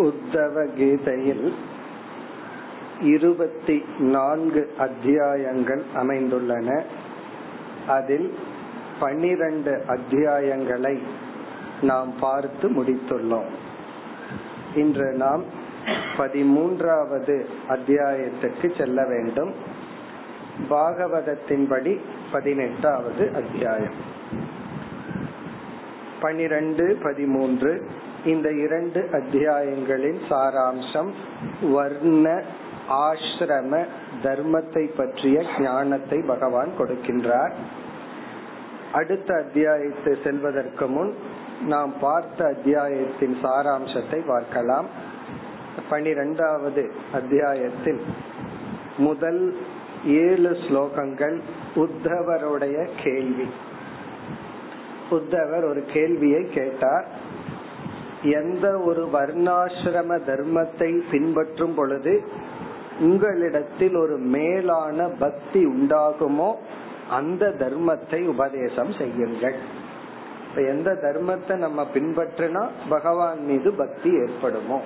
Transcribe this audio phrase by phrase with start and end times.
[0.00, 1.54] உத்தவ கீதையில்
[3.00, 6.82] இருபத்தி நான்கு அத்தியாயங்கள் அமைந்துள்ளன.
[7.86, 8.34] அதில்
[9.00, 10.98] பன்னிரண்டு அத்தியாயங்களை
[11.82, 13.48] நாம் பார்த்து முடித்துள்ளோம்.
[14.74, 15.42] இன்று நாம்
[16.16, 19.54] பதிமூன்றாவது அத்தியாயத்துக்கு செல்ல வேண்டும்.
[20.70, 22.00] பாகவதத்தின்படி
[22.32, 24.18] பதினெட்டாவது அத்தியாயம்.
[26.20, 27.86] பனிரெண்டு பதிமூன்று
[28.24, 31.10] இந்த இரண்டு அத்தியாயங்களின் சாராம்சம்
[31.62, 32.42] வர்ண
[32.88, 33.86] ஆசிரம
[34.22, 37.52] தர்மத்தை பற்றிய ஞானத்தை பகவான் கொடுக்கின்றார்.
[38.92, 41.14] அடுத்த அத்தியாயத்தை செல்வதற்கு முன்
[41.66, 44.86] நாம் பார்த்த அத்தியாயத்தின் சாராம்சத்தை பார்க்கலாம்.
[45.90, 48.00] பனிரெண்டாவது அத்தியாயத்தில்
[48.96, 49.56] முதல்
[50.04, 51.40] ஏழு ஸ்லோகங்கள்
[51.74, 53.46] உத்தவருடைய கேள்வி.
[55.10, 57.19] உத்தவர் ஒரு கேள்வியை கேட்டார்.
[58.22, 62.22] எந்த ஒரு வர்ணாசிரம தர்மத்தை பின்பற்றும் பொழுது
[63.00, 66.54] உங்களிடத்தில் ஒரு மேலான பக்தி உண்டாகுமோ
[67.10, 69.54] அந்த தர்மத்தை உபதேசம் செய்யுங்கள்.
[70.50, 74.80] இப்ப எந்த தர்மத்தை நம்ம பின்பற்றினா பகவான் மீது பக்தி ஏற்படுமோ?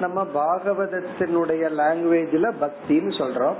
[0.00, 3.54] நம்ம பாகவதத்தினுடைய லாங்குவேஜ்ல பக்தின்னு சொல்றோம்.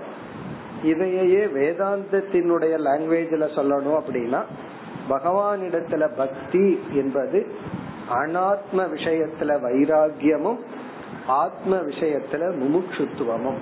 [0.83, 4.43] இதையே வேதாந்தத்தினுடைய லாங்குவேஜ்ல சொல்லணும் அப்படின்னா
[5.09, 7.47] பகவானிடத்துல பக்தி என்பது
[8.11, 10.59] அனாத்ம விஷயத்துல வைராகியமும்
[11.27, 13.59] ஆத்ம விஷயத்துல முமுட்சுத்துவமும்.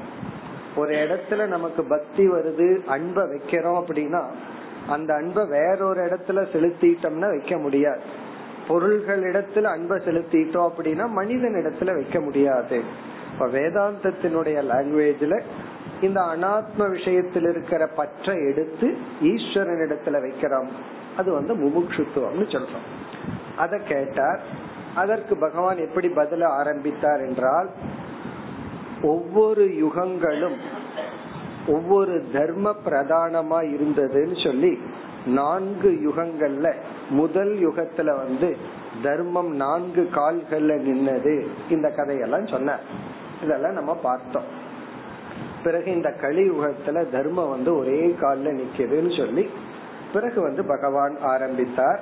[0.77, 4.25] ஒரு இடத்துல நமக்கு பக்தி வருது அன்பை வைக்கிறோம் அப்படின்னா
[4.89, 8.01] அந்த அன்பை வேறொரு இடத்துல செலுத்திட்டோம்னா வைக்க முடியாது.
[8.69, 12.83] பொருள்கள் இடத்துல அன்பை செலுத்திட்டோம் அப்படின்னா மனிதன் இடத்துல வைக்க முடியாது.
[13.33, 15.42] இப்ப வேதாந்தத்தினுடைய லாங்குவேஜ்ல
[16.01, 20.69] இந்த அனாத்ம விஷயத்தில் இருக்கிற பற்றை எடுத்து ஈஸ்வரன் இடத்துல வைக்கிறோம்.
[21.17, 22.86] அது வந்து முமுட்சுத்துவம்னு சொல்றோம்.
[23.62, 24.40] அதை கேட்டார்.
[24.95, 27.68] அதற்கு பகவான் எப்படி பதில ஆரம்பித்தார் என்றால்
[29.02, 30.58] ஒவ்வொரு யுகங்களும்
[31.67, 34.72] ஒவ்வொரு தர்ம பிரதானமா இருந்ததுன்னு சொல்லி
[35.27, 36.68] நான்கு யுகங்கள்ல
[37.11, 38.56] முதல் யுகத்துல வந்து
[39.02, 41.34] தர்மம் நான்கு கால்கள்ல நின்னது
[41.70, 42.78] இந்த கதையெல்லாம் சொன்ன
[43.42, 44.48] இதெல்லாம் நம்ம பார்த்தோம்.
[45.64, 49.45] பிறகு இந்த கலியுகத்துல தர்மம் வந்து ஒரே கால்ல நிக்குதுன்னு சொல்லி
[50.12, 52.01] பிறகு வந்து பகவான் ஆரம்பித்தார்.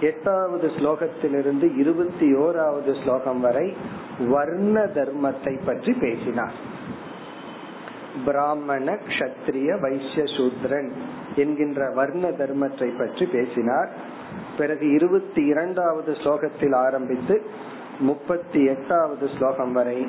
[0.00, 3.76] எட்டாவது ஸ்லோகத்திலிருந்து இருபத்தி ஓராவது ஸ்லோகம் வரை
[4.28, 6.52] வர்ண தர்மத்தை பற்றி பேசினார்.
[8.24, 10.92] பிராமண கஷத்திரிய வைசிய சூத்ரன்
[11.36, 13.90] என்கின்ற வர்ண தர்மத்தை பற்றி பேசினார்.
[14.58, 17.42] பிறகு இருபத்தி இரண்டாவது ஸ்லோகத்தில் ஆரம்பித்து
[17.98, 20.06] முப்பத்தி எட்டாவது ஸ்லோகம் வரை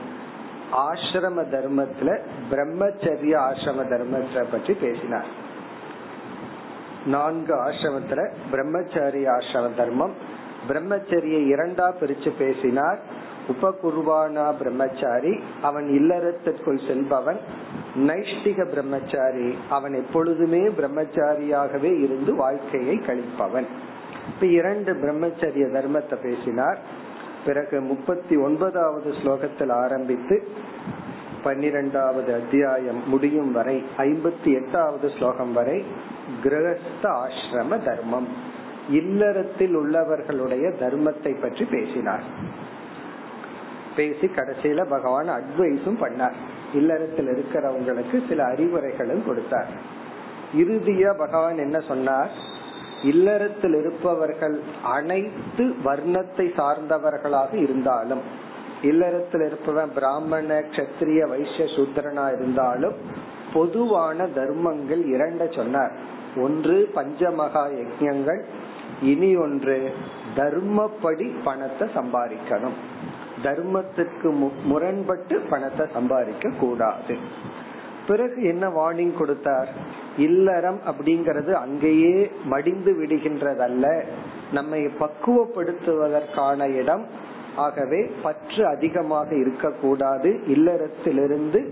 [0.72, 2.19] ஆசிரம தர்மத்துல
[2.52, 5.44] பிரம்மச்சரிய ஆசிரம தர்மத்தை பற்றி பேசினார்.
[7.05, 10.13] நான்கு ஆசிரமத்துல பிரம்மச்சாரி ஆசிரம தர்மம்.
[10.69, 12.99] பிரம்மச்சரிய இரண்டா பிரிச்சு பேசினார்.
[13.47, 17.38] உபகுர்வானா பிரம்மச்சாரி அவன் இல்லறத்திற்குள் செல்பவன்.
[17.97, 23.66] நைஷ்டிக பிரம்மச்சாரி அவன் எப்பொழுதுமே பிரம்மச்சாரியாகவே இருந்து வாழ்க்கையை கழிப்பவன்.
[24.27, 26.77] இப்ப இரண்டு பிரம்மச்சரிய தர்மத்தை பேசினார்.
[27.45, 30.47] பிறகு முப்பத்தி ஒன்பதாவது ஸ்லோகத்தில் ஆரம்பித்து
[31.45, 35.83] பன்னிரெண்டாவது அத்தியாயம் முடியும் வரை ஐம்பத்தி எட்டாவது ஸ்லோகம் வரை
[36.44, 38.28] கிரகஸ்த ஆசிரம தர்மம்.
[38.89, 42.23] இல்லறத்தில் உள்ளவர்களுடைய தர்மத்தை பற்றி பேசினார்.
[43.95, 46.34] பேசி கடைசியில பகவான் அட்வைஸும் பண்ணார்.
[46.73, 49.67] இல்லறத்தில் இருக்கிறவங்களுக்கு சில அறிவுரைகளும் கொடுத்தார்.
[50.57, 52.29] இறுதியா பகவான் என்ன சொன்னார்?
[53.03, 58.22] இல்லறத்தில் இருப்பவர்கள் அனைத்து வர்ணத்தை சார்ந்தவர்களாக இருந்தாலும்
[58.85, 62.97] இல்லறத்தில் இருப்பவன் பிராமண கத்திரிய வைசிய சூத்திரனா இருந்தாலும்
[63.53, 65.93] பொதுவான தர்மங்கள் இரண்ட சொன்னார்.
[66.37, 68.41] ஒன்று பஞ்சமகா யஜங்கள்
[69.02, 69.78] இனி ஒன்று
[70.35, 72.78] தர்மப்படி பணத்தை சம்பாதிக்கணும்.
[73.43, 74.29] தர்மத்துக்கு
[74.64, 77.16] முரண்பட்டு பணத்தை சம்பாதிக்க கூடாது.
[78.08, 79.70] பிறகு என்ன வார்னிங் கொடுத்தார்?
[80.17, 83.85] இல்லறம் அப்படிங்கறது அங்கேயே மடிந்து விடுகின்றதல்ல.
[84.52, 87.05] நம்மை பக்குவப்படுத்துவதற்கான இடம்
[87.55, 90.40] ஆகவே பற்று அதிகமாக இருக்கக்கூடாது.
[90.47, 91.69] இல்லறத்திலிருந்து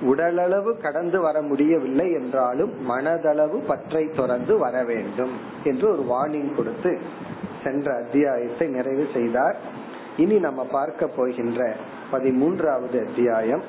[0.00, 5.30] உடலளவு கடந்து வர முடியவில்லை என்றாலும் மனதளவு பற்றை தொடர்ந்து வர வேண்டும்
[5.64, 6.98] என்று ஒரு வார்னிங் கொடுத்து
[7.64, 9.56] சென்ற அத்தியாயத்தை நிறைவு செய்தார்.
[10.16, 11.76] இனி நம்ம பார்க்க போகின்ற
[12.12, 13.62] பதிமூன்றாவது அத்தியாயம்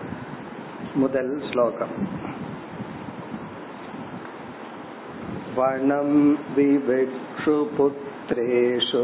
[0.95, 2.23] முதல் ஸ்லோகம்.
[5.57, 6.09] वनं
[6.55, 9.03] विविक्षु पुत्रेषु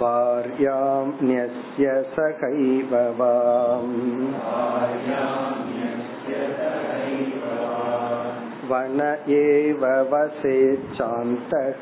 [0.00, 2.92] भार्यां न्यस्य सखैव
[8.70, 9.00] वन
[9.38, 9.82] एव
[10.12, 11.80] वसेच्छान्तः।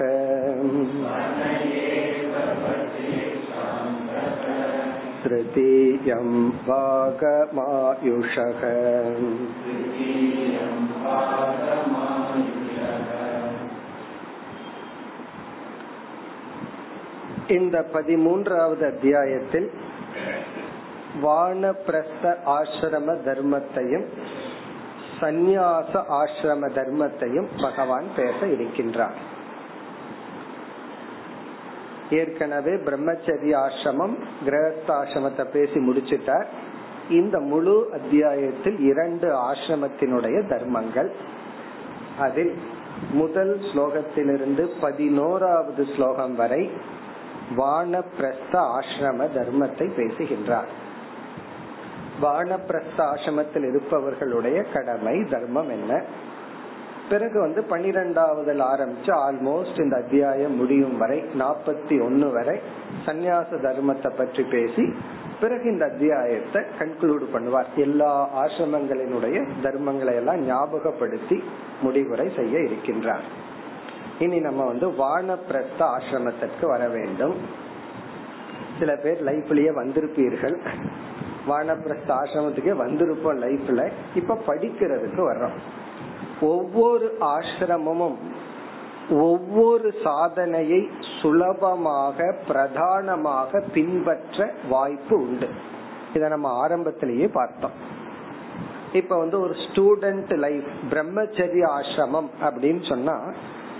[5.23, 6.29] तृतीयं
[6.67, 8.61] भागमायुषः
[17.49, 19.67] இந்த பதிமூன்றாவது அத்தியாயத்தில்
[21.21, 22.25] வானப்பிரஸ்த
[22.55, 24.07] ஆசிரம தர்மத்தையும்
[25.19, 29.19] சந்நியாச ஆசிரம தர்மத்தையும் பகவான் பேச இருக்கின்றார்
[32.10, 34.14] ஏற்கனவே பிரம்மச்சரிய ஆசிரமம்
[34.44, 36.48] கிரகஸ்தாசிரமத்தை பேசி முடிச்சிட்டார்.
[37.10, 41.12] இந்த முழு அத்தியாயத்தில் இரண்டு ஆசிரமத்தினுடைய தர்மங்கள்.
[42.18, 42.58] அதில்
[43.12, 46.70] முதல் ஸ்லோகத்திலிருந்து பதினோராவது ஸ்லோகம் வரை
[47.56, 50.68] வானப்பிரஸ்த ஆசிரம தர்மத்தை பேசுகின்றார்.
[52.22, 56.04] வானப்பிரஸ்த ஆசிரமத்தில் இருப்பவர்களுடைய கடமை தர்மம் என்ன?
[57.10, 62.56] பிறகு வந்து பன்னிரெண்டாவதுல ஆரம்பிச்சு ஆல்மோஸ்ட் இந்த அத்தியாயம் முடியும் வரை நாற்பத்தி ஒன்னு வரை
[63.06, 64.84] சந்நியாச தர்மத்தை பற்றி பேசி
[65.40, 67.68] பிறகு இந்த அத்தியாயத்தை கன்க்ளூட் பண்ணுவார்.
[67.76, 68.10] எல்லா
[68.42, 71.42] ஆசிரமங்களினுடைய தர்மங்களை எல்லாம் ஞாபகப்படுத்தி
[71.82, 73.26] முடிவுரை செய்ய இருக்கின்றார்.
[74.18, 77.36] இனி நம்ம வந்து வானப்பிரஸ்த ஆசிரமத்திற்கு வர வேண்டும்.
[78.78, 80.56] சில பேர் லைஃப்லயே வந்திருப்பீர்கள்.
[81.48, 83.82] வானப்பிரஸ்த ஆசிரமத்துக்கே வந்திருப்போம் லைஃப்ல
[84.14, 85.58] இப்ப படிக்கிறதுக்கு வர்றோம்.
[86.40, 88.16] ஒவ்வொரு ஆசிரமமும்
[89.10, 90.90] ஒவ்வொரு சாதனையை
[91.22, 95.48] சுலபமாக பிரதானமாக பின்பற்ற வாய்ப்பு உண்டு.
[96.14, 97.70] இத நம்ம ஆரம்பத்திலேயே பார்த்தோம்.
[98.92, 103.32] இப்ப வந்து ஒரு ஸ்டூடெண்ட் லைஃப் பிரம்மச்சரிய ஆசிரமம் அப்படின்னு சொன்னா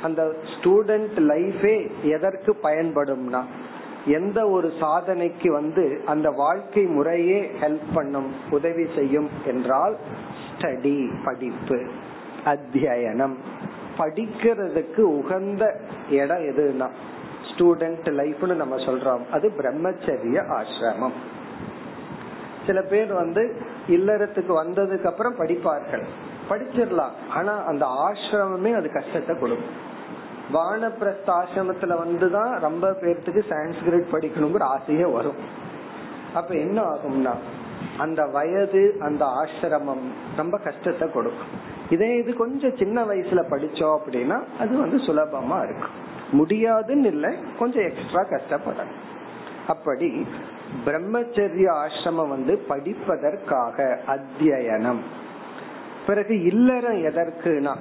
[0.02, 3.42] அந்த ஸ்டூடெண்ட் லைஃபே எதற்கு பயன்படும்னா
[4.06, 9.96] எந்த ஒரு சாதனைக்கு வந்து அந்த வாழ்க்கை முறையே ஹெல்ப் பண்ணும் உதவி செய்யும் என்றால்
[10.50, 11.86] ஸ்டடி படிப்பு.
[12.44, 13.34] அத்தியனம்
[13.98, 16.88] படிக்கிறதுக்கு உகந்த இடம் எதுனா
[17.50, 19.30] ஸ்டூடெண்ட் லைஃப்னு நம்ம சொல்றோம்.
[19.30, 21.12] அது பிரம்மச்சரிய ஆசிரமம்.
[22.66, 26.04] சில பேர் வந்து இல்லறத்துக்கு வந்ததுக்கு அப்புறம் படிப்பார்கள்.
[26.50, 27.10] படிச்சிடலாம்.
[27.30, 29.88] ஆனா அந்த ஆசிரமமே அது கஷ்டத்தை கொடுக்கும்.
[30.54, 35.36] வானப்பிரஸ்த ஆசிரமத்துல வந்துதான் ரொம்ப பேர்த்துக்கு சான்ஸ்கிரிட் படிக்கணுங்கிற ஆசையே வரும்.
[36.34, 37.34] அப்ப என்ன ஆகும்னா
[37.98, 40.04] அந்த வயது அந்த ஆசிரமம்
[40.36, 41.78] ரொம்ப கஷ்டத்தை கொடுக்கும்.
[41.90, 46.08] இதே இது கொஞ்சம் சின்ன வயசுல படிச்சோம் அப்படின்னா அது வந்து சுலபமா இருக்கும்.
[46.32, 48.98] முடியாதுன்னு இல்லை கொஞ்சம் எக்ஸ்ட்ரா கஷ்டப்படணும்.
[49.66, 50.26] அப்படி
[50.86, 55.00] பிரம்மச்சரிய ஆசிரமம் வந்து படிப்பதற்காக அத்தியனம்.
[56.06, 57.76] பிறகு இல்லறம் எதற்குனா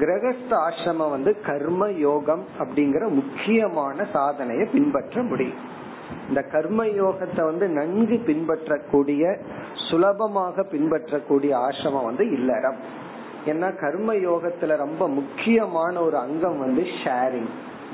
[0.00, 5.80] கிரகஸ்த ஆசிரமம் வந்து கர்ம யோகம் அப்படிங்கிற முக்கியமான சாதனையை பின்பற்ற முடியும்.
[6.28, 9.38] இந்த கர்ம யோகத்தை வந்து நன்கு பின்பற்றக்கூடிய
[9.90, 12.76] சுலபமாக பின்பற்றக்கூடிய ஆசிரமம் வந்து இல்லறம்.
[13.46, 17.50] ஏன்னா கர்ம யோகத்துல ரொம்ப முக்கியமான ஒரு அங்கம் வந்து ஷேரிங்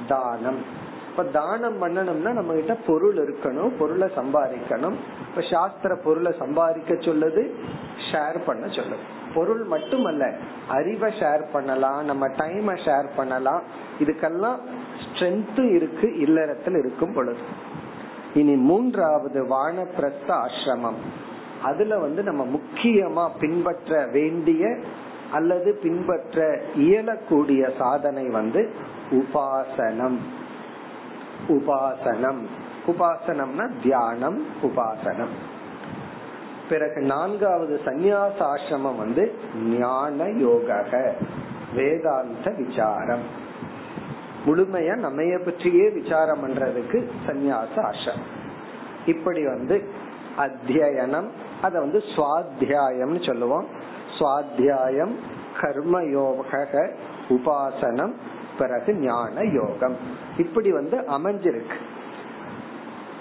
[0.09, 0.87] தானம்.
[1.11, 4.95] இப்ப தானம் பண்ணணும்னா நம்ம கிட்ட பொருள் இருக்கணும் பொருளை சம்பாதிக்கணும்.
[5.29, 7.51] இப்ப சாஸ்திர பொருளை சம்பாதிக்க சொல்லுது
[8.13, 9.07] ஷேர் பண்ண சொல்லுது.
[9.35, 10.33] பொருள் மட்டுமல்ல
[10.69, 13.63] அறிவை ஷேர் பண்ணலாம் நம்ம டைமை ஷேர் பண்ணலாம்.
[13.99, 14.59] இதுக்கெல்லாம்
[15.03, 17.39] ஸ்ட்ரென்த் இருக்கு இல்லறத்தில் இருக்கும் பொழுது.
[18.35, 20.97] இனி மூன்றாவது வானப்பிரஸ்த ஆசிரமம்.
[21.63, 24.79] அதுல வந்து நம்ம முக்கியமா பின்பற்ற வேண்டிய
[25.33, 28.71] அல்லது பின்பற்ற இயலக்கூடிய சாதனை வந்து
[29.11, 30.17] உபாசனம்.
[31.49, 32.41] உபாசனம்.
[32.87, 35.35] உபாசனம்னா தியானம் உபாசனம்.
[36.69, 39.35] பிறகு நான்காவது சந்நியாச ஆசிரமம் வந்து
[39.79, 40.85] ஞான யோக
[41.75, 43.47] வேதாந்த விசாரம்.
[44.47, 48.37] முழுமையா நம்மைய பற்றியே விசாரம் பண்றதுக்கு சந்நியாச ஆசிரமம்
[49.07, 49.89] இப்படி வந்து
[50.39, 51.29] அத்தியனம்
[51.63, 53.67] அத வந்து சுவாத்தியாயம்னு சொல்லுவோம்.
[54.19, 55.15] சுவாத்தியாயம்
[55.61, 56.91] கர்மயோக
[57.29, 58.13] உபாசனம்
[58.59, 59.97] பிறகு ஞான யோகம்.
[60.39, 61.79] இப்படி வந்து அமைஞ்சிருக்கு.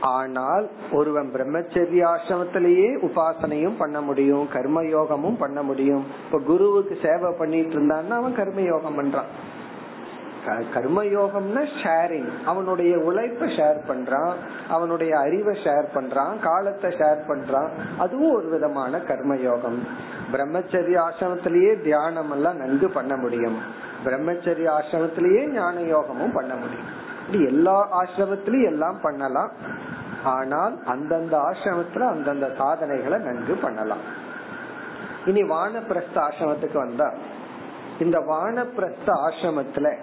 [0.01, 6.05] ஆனால் ஒருவன் பிரம்மச்சரிய ஆசிரமத்திலேயே உபாசனையும் பண்ண முடியும் கர்மயோகமும் பண்ண முடியும்.
[6.25, 9.31] இப்ப குருவுக்கு சேவை பண்ணிட்டு இருந்தான்னா அவன் கர்மயோகம் பண்றான்.
[10.47, 14.33] கர்மயோகம்னா ஷேரிங் அவனுடைய உழைப்ப ஷேர் பண்றான்
[14.69, 17.69] அவனுடைய அறிவை ஷேர் பண்றான் காலத்தை ஷேர் பண்றான்.
[17.97, 19.79] அதுவும் ஒரு விதமான கர்மயோகம்.
[20.31, 23.57] பிரம்மச்சரிய ஆசிரமத்திலேயே தியானம் எல்லாம் நன்கு பண்ண முடியும்.
[24.05, 26.87] பிரம்மச்சரிய ஆசிரமத்திலேயே ஞான யோகமும் பண்ண முடியும்.
[27.25, 29.51] இப்படி எல்லா ஆசிரமத்திலயும் எல்லாம் பண்ணலாம்.
[30.23, 34.25] ஆனால் அந்தந்த ஆசிரமத்துல அந்தந்த சாதனைகளை நன்கு பண்ணலாம்.
[35.25, 37.13] இனி வானப்பிரஸ்த ஆசிரமத்துக்கு வந்தா
[37.99, 39.97] இந்த வானப்பிரஸ்த ஆசிரமத்துல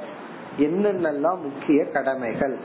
[0.58, 2.56] என்னென்னலாம் முக்கிய கடமைகள்?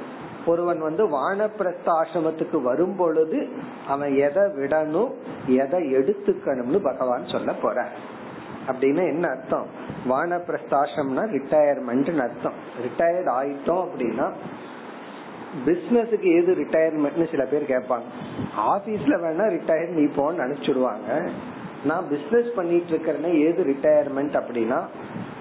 [0.46, 3.50] ஒருவன் வந்து வானப்பிரஸ்த ஆசிரமத்துக்கு வரும் பொழுது
[3.88, 5.12] அவன் எதை விடணும்
[5.48, 7.88] எதை எடுத்துக்கணும்னு பகவான் சொல்ல போற
[8.68, 9.66] அப்படின்னு என்ன அர்த்தம்?
[10.10, 12.54] வானப்பிரஸ்தாசிரம்னா ரிட்டையர்மெண்ட் அர்த்தம்.
[12.86, 14.30] ரிட்டையர்ட் ஆயிட்டோம் அப்படின்னா
[15.66, 18.08] பிசினஸுக்கு எது ரிட்டையர்மெண்ட்னு சில பேர் கேட்பாங்க.
[18.58, 21.30] ஆபீஸ்ல வேணா ரிட்டையர் நீ போன்னு நினைச்சிடுவாங்க.
[21.86, 24.88] நான் பிசினஸ் பண்ணிட்டு இருக்கிறேன்னா ஏது ரிட்டையர்மெண்ட் அப்படின்னா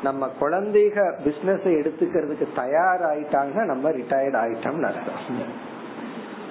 [0.03, 5.67] நம்ம குழந்தைக பிசினஸ் எடுத்துக்கிறதுக்கு தயாராயிட்டாங்க நம்ம ரிட்டையர்ட் ஆயிட்டோம்னு அர்த்தம்.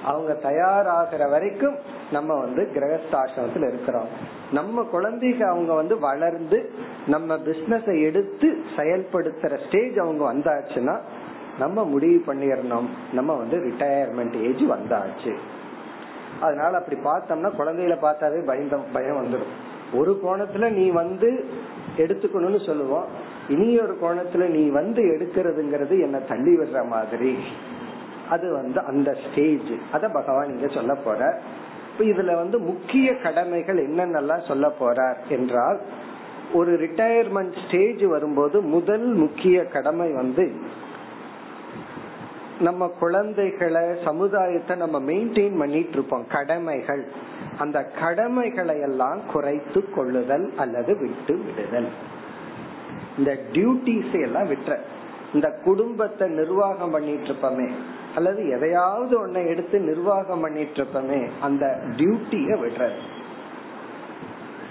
[0.03, 1.75] அவங்க தயாராகிற வரைக்கும்
[2.11, 4.07] நம்ம வந்து கிரகஸ்தாசிரமத்துல இருக்கிறோம்.
[4.51, 6.71] நம்ம குழந்தைக அவங்க வந்து வளர்ந்து
[7.07, 10.99] நம்ம பிசினஸ் எடுத்து செயல்படுத்துற ஸ்டேஜ் அவங்க வந்தாச்சுன்னா
[11.59, 12.87] நம்ம முடிவு பண்ணிடணும்.
[13.13, 15.35] நம்ம வந்து ரிட்டையர்மெண்ட் ஏஜ் வந்தாச்சு.
[16.41, 19.53] அதனால அப்படி பார்த்தோம்னா குழந்தைகளை பார்த்தாவே பயந்த பயம் வந்துடும்
[19.93, 21.45] ஒரு கோணத்துல நீ வந்து
[21.97, 23.26] எடுத்துக்கணும்னு சொல்லுவோம்.
[23.49, 27.37] இனி ஒரு கோணத்துல நீ வந்து எடுக்கிறதுங்கிறது என்ன தள்ளி விடுற மாதிரி.
[28.29, 31.39] அது வந்து அந்த ஸ்டேஜ் அத பகவான் இங்க சொல்ல போற
[31.91, 35.79] இப்ப இதுல வந்து முக்கிய கடமைகள் என்னென்னலாம் சொல்ல போறார் என்றால்
[36.53, 40.45] ஒரு ரிட்டையர்மெண்ட் ஸ்டேஜ் வரும்போது முதல் முக்கிய கடமை வந்து
[42.59, 47.05] நம்ம குழந்தைகளை சமுதாயத்தை நம்ம மெயின்டைன் பண்ணிட்டு இருப்போம் கடமைகள்.
[47.59, 51.87] அந்த கடமைகளை எல்லாம் குறைத்து கொள்ளுதல் அல்லது விட்டு விடுதல்.
[53.17, 54.75] இந்த டியூட்டிஸ் எல்லாம் விட்டுற.
[55.33, 57.69] இந்த குடும்பத்தை நிர்வாகம் பண்ணிட்டு இருப்பமே
[58.15, 61.65] அல்லது எதையாவது ஒன்ன எடுத்து நிர்வாகம் பண்ணிட்டு இருப்பமே அந்த
[61.97, 62.99] டியூட்டிய விடுறது.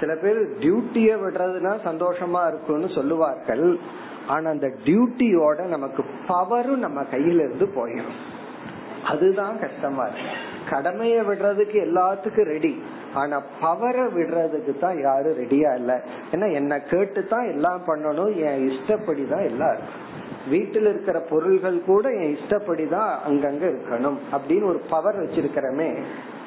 [0.00, 3.79] சில பேர் டியூட்டிய விடுறதுனா சந்தோஷமா இருக்கும்னு சொல்லுவார்கள்.
[4.26, 8.19] ஆனா அந்த டியூட்டியோட நமக்கு பவரும் நம்ம கையில இருந்து போயிடும்
[9.09, 10.33] அதுதான் கஷ்டமா இருக்கு.
[10.71, 12.83] கடமைய விடுறதுக்கு எல்லாத்துக்கும் ரெடி
[13.15, 16.05] ஆனா பவரை விடுறதுக்கு தான் யாரும் ரெடியா இல்ல.
[16.33, 18.35] ஏன்னா என்ன கேட்டு தான் எல்லாம் பண்ணணும்.
[18.37, 20.03] என் இஷ்டப்படிதான் எல்லாம் இருக்கும்
[20.49, 25.89] வீட்டில் இருக்கிற பொருள்கள் கூட என் இஷ்டப்படிதான் அங்கங்க இருக்கணும் அப்படின்னு ஒரு பவர் வச்சிருக்கிறமே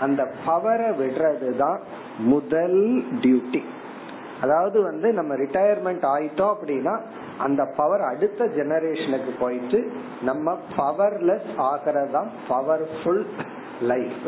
[0.02, 1.80] அந்த பவரை விடுறதுதான்
[2.20, 3.62] முதல் டியூட்டி
[4.42, 7.00] அதாவது வந்து நம்ம ரிட்டையர்மெண்ட் ஆயிட்டோம் அப்படின்னா
[7.38, 9.92] அந்த பவர் அடுத்த ஜெனரேஷனுக்கு போயிட்டு
[10.22, 13.26] நம்ம பவர்லெஸ் ஆகிறதா பவர்ஃபுல்
[13.82, 14.28] லைஃப்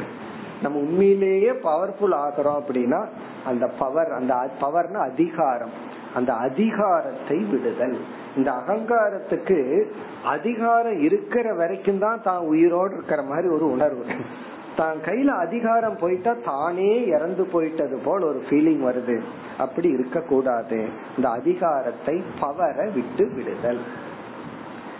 [0.62, 3.06] நம்ம உண்மையிலேயே பவர்ஃபுல் ஆகிறோம் அப்படின்னா
[3.46, 5.70] அந்த பவர் அந்த பவர்னா அதிகாரம்.
[6.14, 7.98] அந்த அதிகாரத்தை விடுதல்.
[8.36, 9.84] இந்த அகங்காரத்துக்கு
[10.24, 14.06] அதிகாரம் இருக்கிற வரைக்கும் தான் தான் உயிரோடு இருக்கிற மாதிரி ஒரு உணர்வு.
[14.78, 19.22] தான் கையில அதிகாரம் போயிட்டா தானே இறந்து போயிட்டது போல் ஒரு ஃபீலிங் வருது.
[19.58, 20.88] அப்படி இருக்க கூடாது
[21.18, 23.82] இந்த அதிகாரத்தை பவரை விட்டு விடுதல்.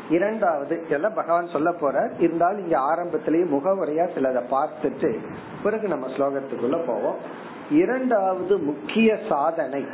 [0.10, 5.18] இரண்டாவது இதெல்லாம் பகவான் சொல்ல போற இருந்தாலும் இங்க ஆரம்பத்திலேயே முகவுரையா சிலதை பார்த்துட்டு
[5.64, 7.16] பிறகு நம்ம ஸ்லோகத்துக்குள்ள போவோம்.
[7.70, 9.86] இரண்டாவது முக்கிய சாதனை.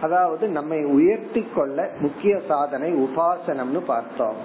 [0.00, 4.36] அதாவது நம்மை உயர்த்தி கொள்ள முக்கிய சாதனை உபாசனம்னு பார்த்தோம்.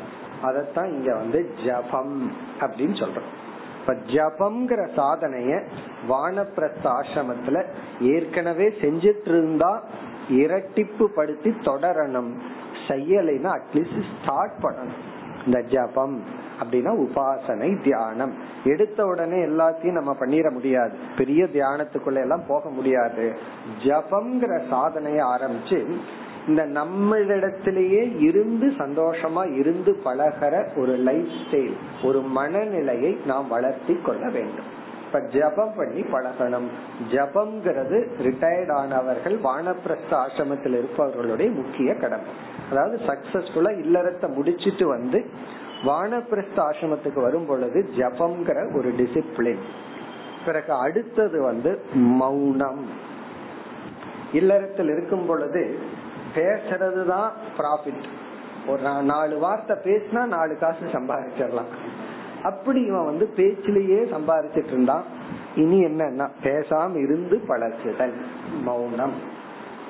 [0.44, 3.41] அதத்தான் இங்க வந்து ஜபம் அப்படின்னு சொல்றோம்.
[3.82, 5.64] இப்ப ஜபம்ங்கிற சாதனைய
[6.10, 7.66] வானப்பிரஸ்த ஆசிரமத்துல
[8.02, 9.84] ஏற்கனவே செஞ்சிட்டு இருந்தா
[10.30, 12.32] இரட்டிப்பு படுத்தி தொடரணும்.
[12.88, 15.10] செய்யலைன்னா அட்லீஸ்ட் ஸ்டார்ட் பண்ணணும்.
[15.46, 16.24] இந்த ஜபம்
[16.64, 18.34] அப்படின்னா உபாசனை தியானம்.
[18.64, 20.98] எடுத்த உடனே எல்லாத்தையும் நம்ம பண்ணிட முடியாது.
[21.18, 23.34] பெரிய தியானத்துக்குள்ள எல்லாம் போக முடியாது.
[23.84, 25.98] ஜபம்ங்கிற சாதனைய ஆரம்பிச்சு
[26.52, 34.70] இந்த நம்மளிடத்திலேயே இருந்து சந்தோஷமா இருந்து பழகிற ஒரு லைஃப் ஸ்டைல் ஒரு மனநிலையை நாம் வளர்த்தி கொள்ள வேண்டும்.
[35.06, 36.68] இப்ப ஜபம் பண்ணி பழகணும்.
[37.12, 42.34] ஜபம்ங்கிறது ரிட்டையர்ட் ஆனவர்கள் வானப்பிரஸ்த ஆசிரமத்தில் இருப்பவர்களுடைய முக்கிய கடமை.
[42.72, 45.22] அதாவது சக்சஸ்ஃபுல்லா இல்லறத்தை முடிச்சிட்டு வந்து
[45.84, 49.64] வானப்பிரஸ்த ஆசிரமத்துக்கு வரும் பொழுது ஜபம்ங்கிற ஒரு டிசிப்ளின்
[50.46, 52.86] பிறகு அடுத்தது வந்து மௌனம்.
[54.34, 55.64] இல்லறத்தில் இருக்கும் பொழுது
[56.36, 58.06] பேசுறது தான் ப்ராஃபிட்
[58.68, 61.72] ஒரு நாலு வார்த்தை பேசினா நாலு காசு சம்பாதிச்சிடலாம்
[62.44, 65.04] அப்படி இவன் வந்து பேச்சிலேயே சம்பாதிச்சிட்டு இருந்தான்.
[65.56, 68.16] இனி என்னன்னா பேசாம இருந்து பழகுதல்
[68.64, 69.14] மௌனம்.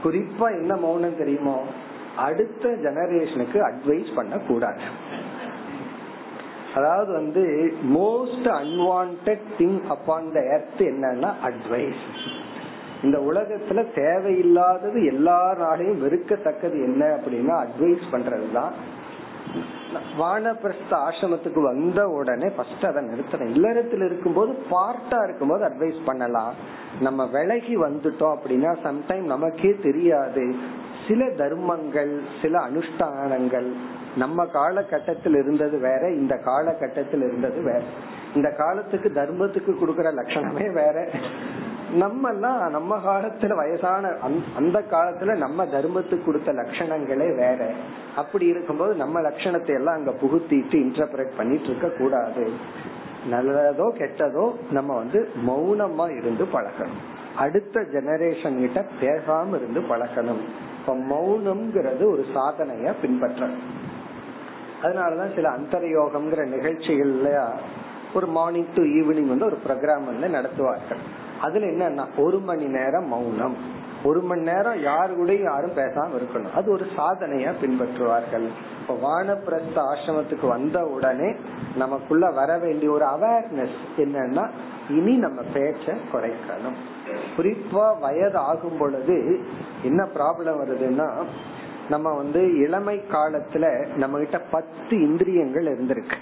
[0.03, 1.57] குறிப்பா என்ன மௌனம் தெரியுமோ
[2.15, 4.81] அடுத்த ஜெனரேஷனுக்கு அட்வைஸ் பண்ண கூடாது
[6.75, 12.03] அதாவது வந்து most unwanted thing happen the earth என்னன்னா அட்வைஸ்
[13.03, 18.71] இந்த உலகத்துல தேவையில்லாதது எல்லாராலையும் வெறுக்கத்தக்கது என்ன அப்படின்னா அட்வைஸ் பண்றதுதான்.
[20.19, 23.49] வானப்பிரஸ்த ஆசிரமத்துக்கு வந்த உடனே ஃபர்ஸ்ட் அதை நிறுத்தணும்.
[23.49, 26.53] இல்லறத்தில் இருக்கும்போது பார்ட்டா இருக்கும்போது அட்வைஸ் பண்ணலாம்.
[27.01, 30.55] நம்ம விலகி வந்துட்டோம் அப்படின்னா சம்டைம் நமக்கே தெரியாது.
[31.07, 33.71] சில தர்மங்கள் சில அனுஷ்டானங்கள்
[34.15, 37.81] நம்ம காலகட்டத்தில் இருந்தது வேற இந்த காலகட்டத்தில் இருந்தது வேற.
[38.35, 41.09] இந்த காலத்துக்கு தர்மத்துக்கு கொடுக்கற லட்சணமே வேற.
[41.93, 44.11] நம்ம எல்லாம் நம்ம காலத்துல வயசான
[44.55, 47.71] அந்த காலத்துல நம்ம தர்மத்துக்கு கொடுத்த லட்சணங்களே வேற.
[48.15, 52.51] அப்படி இருக்கும்போது நம்ம லட்சணத்தை எல்லாம் அங்க புகுத்திட்டு இன்டர்பிரட் பண்ணிட்டு இருக்க கூடாது.
[53.31, 57.01] நல்லதோ கெட்டதோ நம்ம வந்து மௌனமா இருந்து பழகணும்.
[57.35, 60.41] அடுத்த ஜெனரேஷன் கிட்ட பேசாம இருந்து பழகணும்.
[60.79, 63.49] இப்ப மௌனம்ங்கிறது ஒரு சாதனைய பின்பற்ற
[64.83, 67.51] அதனாலதான் சில அந்தரயோகம்ங்கிற நிகழ்ச்சிகள்ல
[68.13, 71.03] ஒரு மார்னிங் டு ஈவினிங் வந்து ஒரு ப்ரோக்ராம் வந்து நடத்துவார்கள்.
[71.41, 73.55] அதுல என்னன்னா ஒரு மணி நேரம் மௌனம்.
[74.03, 76.51] ஒரு மணி நேரம் யாரு கூட யாரும் பேசாம இருக்கணும்.
[76.55, 78.47] அது ஒரு சாதனையா பின்பற்றுவார்கள்.
[78.81, 81.35] இப்ப வானப்பிரஸ்த ஆசிரமத்துக்கு வந்த உடனே
[81.75, 84.49] நமக்குள்ள வர வேண்டிய ஒரு அவேர்னஸ் என்னன்னா
[84.89, 86.77] இனி நம்ம பேச்ச குறைக்கணும்.
[87.37, 89.39] குறிப்பா வயது ஆகும் பொழுது
[89.83, 91.23] என்ன ப்ராப்ளம் வருதுன்னா
[91.89, 96.17] நம்ம வந்து இளமை காலத்துல நம்ம கிட்ட பத்து இந்திரியங்கள் இருந்திருக்கு.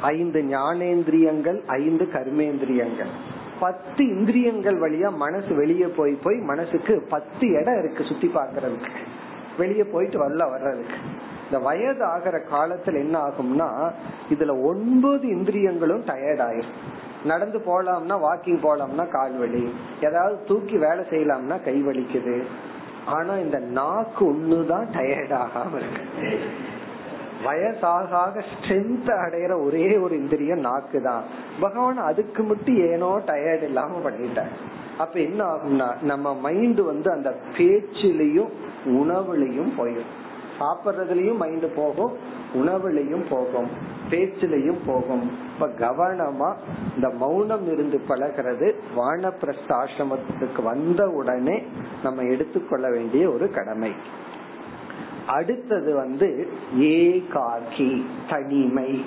[0.00, 3.12] ஐந்து ஞானேந்திரியங்கள் ஐந்து கர்மேந்திரியங்கள்.
[3.60, 8.90] பத்து இந்திரியங்கள் வழியா மனசு வெளியே போய் போய் மனசுக்கு பத்து இடம் இருக்கு சுத்தி பாக்குறதுக்கு
[9.58, 10.94] வெளியே போயிட்டு வரல வர்றதுக்கு.
[11.44, 13.90] இந்த வயது ஆகிற காலத்துல என்ன ஆகும்னா
[14.30, 17.02] இதுல ஒன்பது இந்திரியங்களும் டயர்ட் ஆயிரும்.
[17.24, 19.74] நடந்து போலாம்னா வாக்கிங் போலாம்னா கால் வலி.
[20.02, 22.42] ஏதாவது தூக்கி வேலை செய்யலாம்னா கை வலிக்குது.
[23.06, 26.02] ஆனா இந்த நாக்கு ஒண்ணுதான் டயர்ட் ஆகாம இருக்கு.
[27.44, 31.24] வயசாக ஸ்ட்ரென்த் அடையிற ஒரே ஒரு இந்திரியம் நாக்கு தான்
[31.60, 34.52] பகவான் அதுக்கு மட்டும் ஏனோ டயர்ட் இல்லாம பண்ணிட்டார்.
[34.98, 38.52] அப்ப என்ன ஆகும்னா நம்ம மைண்ட் வந்து அந்த பேச்சிலையும்
[38.98, 40.12] உணவுலையும் போயிடும்
[40.58, 42.12] சாப்பிடுறதுலயும் மைண்ட் போகும்
[42.54, 43.70] உணவுலையும் போகும்
[44.10, 45.24] பேச்சிலையும் போகும்.
[45.52, 46.50] இப்ப கவனமா
[46.94, 51.56] இந்த மௌனம் இருந்து பழகிறது வானப்பிரஸ்த ஆசிரமத்துக்கு வந்த உடனே
[52.02, 53.92] நம்ம எடுத்துக்கொள்ள வேண்டிய ஒரு கடமை.
[55.26, 59.04] அடுத்தது வந்து ஏகாகி தனிமை.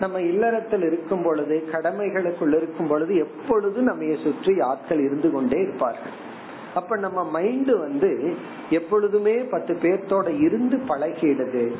[0.00, 6.12] நம்ம இல்லறத்தில் இருக்கும் பொழுது கடமைகளுக்குள் இருக்கும் பொழுது எப்பொழுதும் நம்ம சுற்றி ஆட்கள் இருந்து கொண்டே இருப்பார்கள்.
[6.74, 8.36] அப்ப நம்ம மைண்ட் வந்து
[8.70, 11.72] எப்பொழுதுமே பத்து பேர்த்தோட இருந்து பழகிடுது.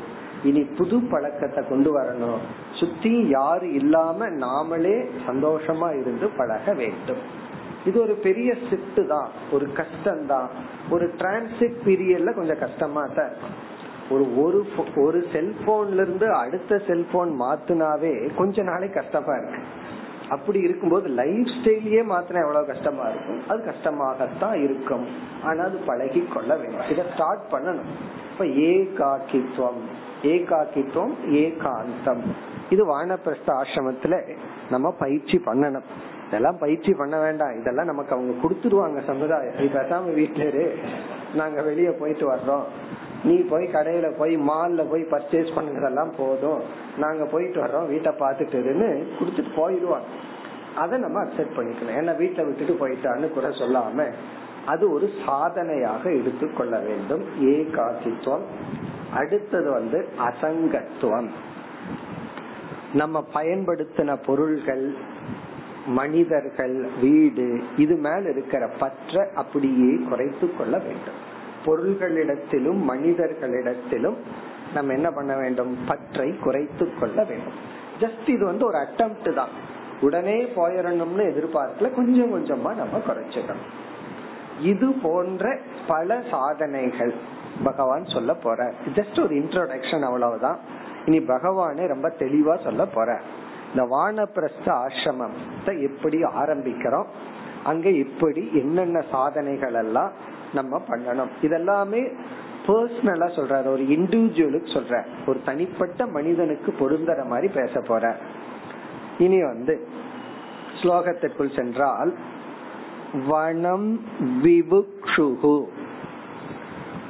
[0.43, 2.37] இனி புது பழக்கத்தை கொண்டு வரணும்.
[2.71, 7.45] சுத்தி யாரு இல்லாம நாமளே சந்தோஷமா இருந்து பழக வேண்டும்.
[7.87, 9.29] இது ஒரு பெரிய சிட்டு தான்.
[9.51, 10.49] ஒரு கஷ்டம் தான்.
[10.89, 13.65] ஒரு டிரான்சிட் பீரியட்ல கொஞ்சம் கஷ்டமா தான்
[14.09, 14.59] ஒரு ஒரு
[14.95, 19.61] ஒரு செல்போன்ல இருந்து அடுத்த செல்போன் மாத்தினாவே கொஞ்ச நாளைக்கு கஷ்டமா இருக்கு.
[20.29, 23.41] அப்படி இருக்கும்போது லைஃப் ஸ்டைலையே மாத்தினா எவ்வளவு கஷ்டமா இருக்கும்?
[23.47, 25.05] அது கஷ்டமாகத்தான் இருக்கும்.
[25.43, 26.89] ஆனா அது பழகி கொள்ள வேண்டும்.
[26.89, 27.91] இதை ஸ்டார்ட் பண்ணணும்.
[28.31, 29.81] இப்ப ஏகாக்கித்துவம்
[30.23, 32.23] ஏகாக்கித்துவம் ஏகாந்தம்.
[32.69, 34.37] இது வானப்பிரஸ்த ஆசிரமத்துல
[34.69, 35.87] நம்ம பயிற்சி பண்ணணும்.
[36.27, 37.59] இதெல்லாம் பயிற்சி பண்ண வேண்டாம்.
[37.59, 40.77] இதெல்லாம் நமக்கு அவங்க கொடுத்துருவாங்க சமுதாயம் நீ பேசாம வீட்டுல இரு.
[41.33, 42.63] நாங்க வெளியே போயிட்டு வர்றோம்.
[43.23, 46.61] நீ போய் கடையில போய் மால்ல போய் பர்ச்சேஸ் பண்ணுறதெல்லாம் போதும்.
[46.97, 47.87] நாங்க போயிட்டு வர்றோம்.
[47.87, 50.09] வீட்டை பாத்துட்டுன்னு குடுத்துட்டு போயிடுவாங்க.
[50.75, 51.95] அதை நம்ம அக்செப்ட் பண்ணிக்கணும்.
[51.95, 54.11] ஏன்னா வீட்டை விட்டுட்டு போயிட்டான்னு கூட சொல்லாம
[54.65, 57.23] அது ஒரு சாதனையாக எடுத்துக்கொள்ள வேண்டும்.
[57.41, 58.41] ஏகாசித்துவம்
[59.13, 61.27] அடுத்தது வந்து அசங்கத்துவம்.
[62.93, 64.93] நம்ம பயன்படுத்தின பொருள்கள்
[65.87, 71.35] மனிதர்கள் வீடு இது மேல இருக்கிற பற்ற அப்படியே குறைத்து கொள்ள வேண்டும்.
[71.65, 74.15] பொருள்களிடத்திலும் மனிதர்களிடத்திலும்
[74.73, 75.77] நம்ம என்ன பண்ண வேண்டும்?
[75.87, 77.53] பற்றை குறைத்து கொள்ள வேண்டும்.
[77.99, 79.49] ஜஸ்ட் இது வந்து ஒரு அட்டம்ப்ட் தான்.
[80.01, 83.67] உடனே போயிடணும்னு எதிர்பார்க்கல கொஞ்சம் கொஞ்சமா நம்ம குறைச்சிக்கணும்
[84.61, 87.13] இது போன்ற பல சாதனைகள்
[87.63, 90.59] பகவான் சொல்ல போற ஜஸ்ட் ஒரு இன்ட்ரோடக்ஷன் அவ்வளவுதான்.
[91.05, 93.21] இனி பகவானே ரொம்ப தெளிவா சொல்ல போற
[93.69, 97.07] இந்த வானப்பிரஸ்த ஆசிரமத்தை எப்படி ஆரம்பிக்கிறோம்?
[97.63, 100.11] அங்க இப்படி என்னென்ன சாதனைகள் எல்லாம்
[100.53, 101.31] நம்ம பண்ணணும்?
[101.41, 102.01] இதெல்லாமே
[102.67, 103.67] பர்சனலா சொல்றாரு.
[103.67, 108.15] ஒரு இண்டிவிஜுவலுக்கு சொல்ற ஒரு தனிப்பட்ட மனிதனுக்கு பொருந்தற மாதிரி பேச போற
[109.17, 109.75] இனி வந்து
[110.79, 112.11] ஸ்லோகத்திற்குள் சென்றால்
[113.27, 113.87] வனம்
[114.43, 115.57] விபுக்ஷுகு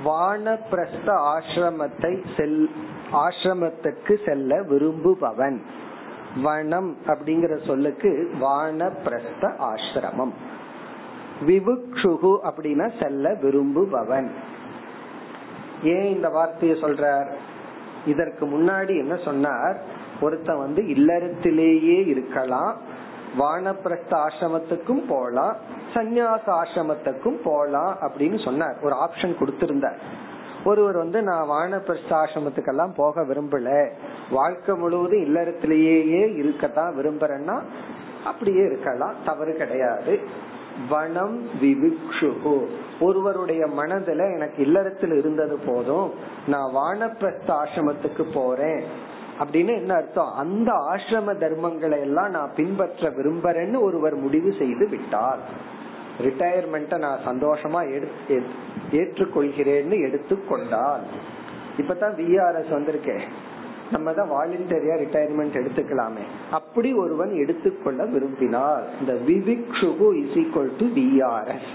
[0.05, 2.69] வானப்பிரஸ்த ஆசிரமத்தை செல்
[3.23, 5.57] ஆசிரமத்துக்கு செல்ல விரும்புபவன்.
[6.43, 10.31] வனம் அப்படிங்கிற சொல்லுக்கு வானப்பிரஸ்த ஆசிரமம்.
[11.47, 14.33] விவுக்ஷுகு அப்படின்னா செல்ல விரும்புபவன்.
[15.83, 17.33] ஏன் இந்த வார்த்தையை சொல்றார்?
[18.05, 19.81] இதற்கு முன்னாடி என்ன சொன்னார்?
[20.21, 22.77] ஒருத்தன் வந்து இல்லறத்திலேயே இருக்கலாம்
[23.39, 25.55] வானப்பிரஸ்த ஆசிரமத்துக்கும் போலாம்
[25.93, 28.77] சந்நியாச ஆசிரமத்துக்கும் போலாம் அப்படின்னு சொன்னார்.
[28.81, 29.97] ஒரு ஆப்ஷன் கொடுத்திருந்தார்.
[30.67, 33.91] ஒருவர் வந்து நான் வானப்பிரஸ்தாசிரமத்துக்கெல்லாம் போக விரும்பல.
[34.29, 37.61] வாழ்க்கை முழுவதும் இல்லறத்திலேயே இருக்கத்தான் விரும்புறேன்னா
[38.25, 39.15] அப்படியே இருக்கலாம்.
[39.25, 40.19] தவறு கிடையாது.
[40.89, 42.65] வனம் விவிக்ஷு
[42.99, 46.11] ஒருவருடைய மனதுல எனக்கு இல்லறத்தில் இருந்தது போதும்.
[46.47, 48.83] நான் வானப்பிரஸ்த ஆசிரமத்துக்கு போறேன்.
[49.39, 50.31] அப்படின்னு என்ன அர்த்தம்?
[50.31, 55.39] அந்த ஆசிரம தர்மங்களை எல்லாம் நான் பின்பற்ற விரும்புறேன்னு ஒருவர் முடிவு செய்து விட்டார்.
[56.21, 61.03] ரிட்டையர்மெண்ட்டை நான் சந்தோஷமா எடுத்து ஏற்றுக்கொள்கிறேன்னு எடுத்துக்கொண்டால்
[61.77, 63.25] இப்பதான் விஆர்எஸ் வந்திருக்கேன்
[63.91, 66.23] நம்ம தான் வாலண்டரியா ரிட்டையர்மெண்ட் எடுத்துக்கலாமே.
[66.51, 71.69] அப்படி ஒருவன் எடுத்துக்கொள்ள விரும்பினால் இந்த விவிக்ஷுகு is equal to VRS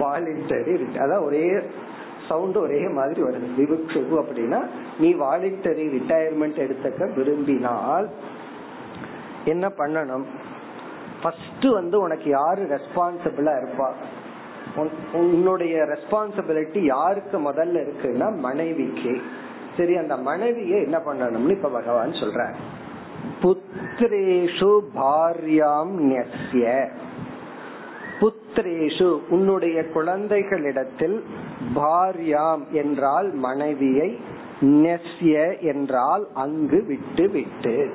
[0.00, 0.74] voluntary
[1.04, 1.60] அதான் ஒரே
[2.28, 3.48] சவுண்ட் ஒரே மாதிரி வருது.
[3.56, 4.60] விவிக்ஷுகு அப்படின்னா
[4.98, 8.08] நீ வாலண்டரி ரிட்டையர்மெண்ட் எடுத்துக்க விரும்பினால்
[9.44, 10.26] என்ன பண்ணணும்?
[11.22, 13.88] ஃபர்ஸ்ட் வந்து உனக்கு யாரு ரெஸ்பான்சிபிளா இருப்பா?
[15.12, 19.20] உன்னுடைய ரெஸ்பான்சிபிலிட்டி யாருக்கு முதல்ல இருக்குன்னா மனைவிக்கு.
[19.76, 22.46] சரி அந்த மனைவியை என்ன பண்ணணும்னு இப்ப பகவான் சொல்ற
[23.42, 26.90] புத்திரேஷு பாரியாம் நெஸ்ய
[28.20, 31.24] புத்திரேஷு உன்னுடைய குழந்தைகளிடத்தில்
[31.74, 34.18] பாரியாம் என்றால் மனைவியை
[34.60, 37.90] நெஸ்ய என்றால் அங்கு விட்டு விட்டு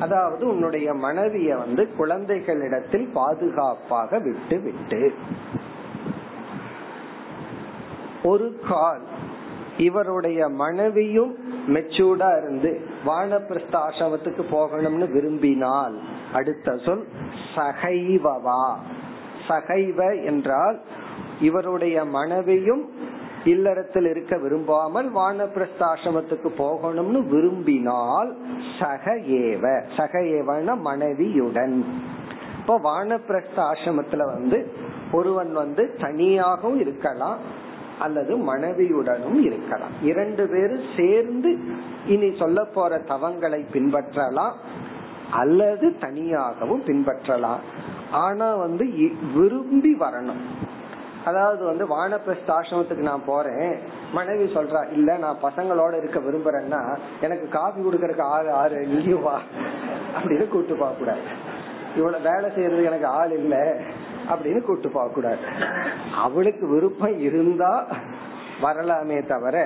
[0.00, 5.12] அதாவது உன்னுடைய மனைவிய வந்து குழந்தைகளிடத்தில் பாதுகாப்பாக விட்டு விட்டு
[8.22, 9.00] ஒரு கால்
[9.78, 16.00] இவருடைய மனைவியும் மெச்சூர்டா இருந்து வானப்பிரஸ்த ஆசிரமத்துக்கு போகணும்னு விரும்பினால்
[16.32, 17.06] அடுத்த சொல்
[17.54, 18.74] சகைவவா.
[19.48, 20.80] சகைவ என்றால்
[21.40, 22.95] இவருடைய மனைவியும்
[23.46, 28.30] இல்லறத்தில் இருக்க விரும்பாமல் வானப்பிரஸ்தாசிரமத்துக்கு போகணும்னு விரும்பினால்
[28.78, 29.64] சக ஏவ
[29.96, 31.76] சக ஏவன மனைவியுடன்.
[32.60, 34.58] இப்ப வானப்பிரஸ்த ஆசிரமத்துல வந்து
[35.12, 37.38] ஒருவன் வந்து தனியாகவும் இருக்கலாம்
[37.98, 39.94] அல்லது மனைவியுடனும் இருக்கலாம்.
[40.02, 41.50] இரண்டு பேரும் சேர்ந்து
[42.06, 44.56] இனி சொல்ல போற தவங்களை பின்பற்றலாம்
[45.30, 47.62] அல்லது தனியாகவும் பின்பற்றலாம்.
[48.10, 48.84] ஆனா வந்து
[49.34, 50.42] விரும்பி வரணும்.
[51.28, 53.70] அதாவது வந்து வானப்பிரஸ்த ஆசிரமத்துக்கு நான் போறேன்.
[54.16, 56.80] மனைவி சொல்றா இல்ல நான் பசங்களோட இருக்க விரும்புறேன்னா
[57.26, 59.36] எனக்கு காஃபி கொடுக்கறதுக்கு ஆறு ஆறு நீயும் வா
[60.16, 61.24] அப்படின்னு கூட்டு போக கூடாது.
[61.96, 63.56] இவ்வளவு வேலை செய்யறது எனக்கு ஆள் இல்ல
[64.30, 65.42] அப்படின்னு கூட்டு போக கூடாது.
[66.26, 67.72] அவளுக்கு விருப்பம் இருந்தா
[68.60, 69.56] வரலாமே தவிர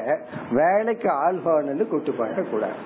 [0.60, 2.80] வேலைக்கு ஆள் போகணும்னு கூட்டு போக கூடாது.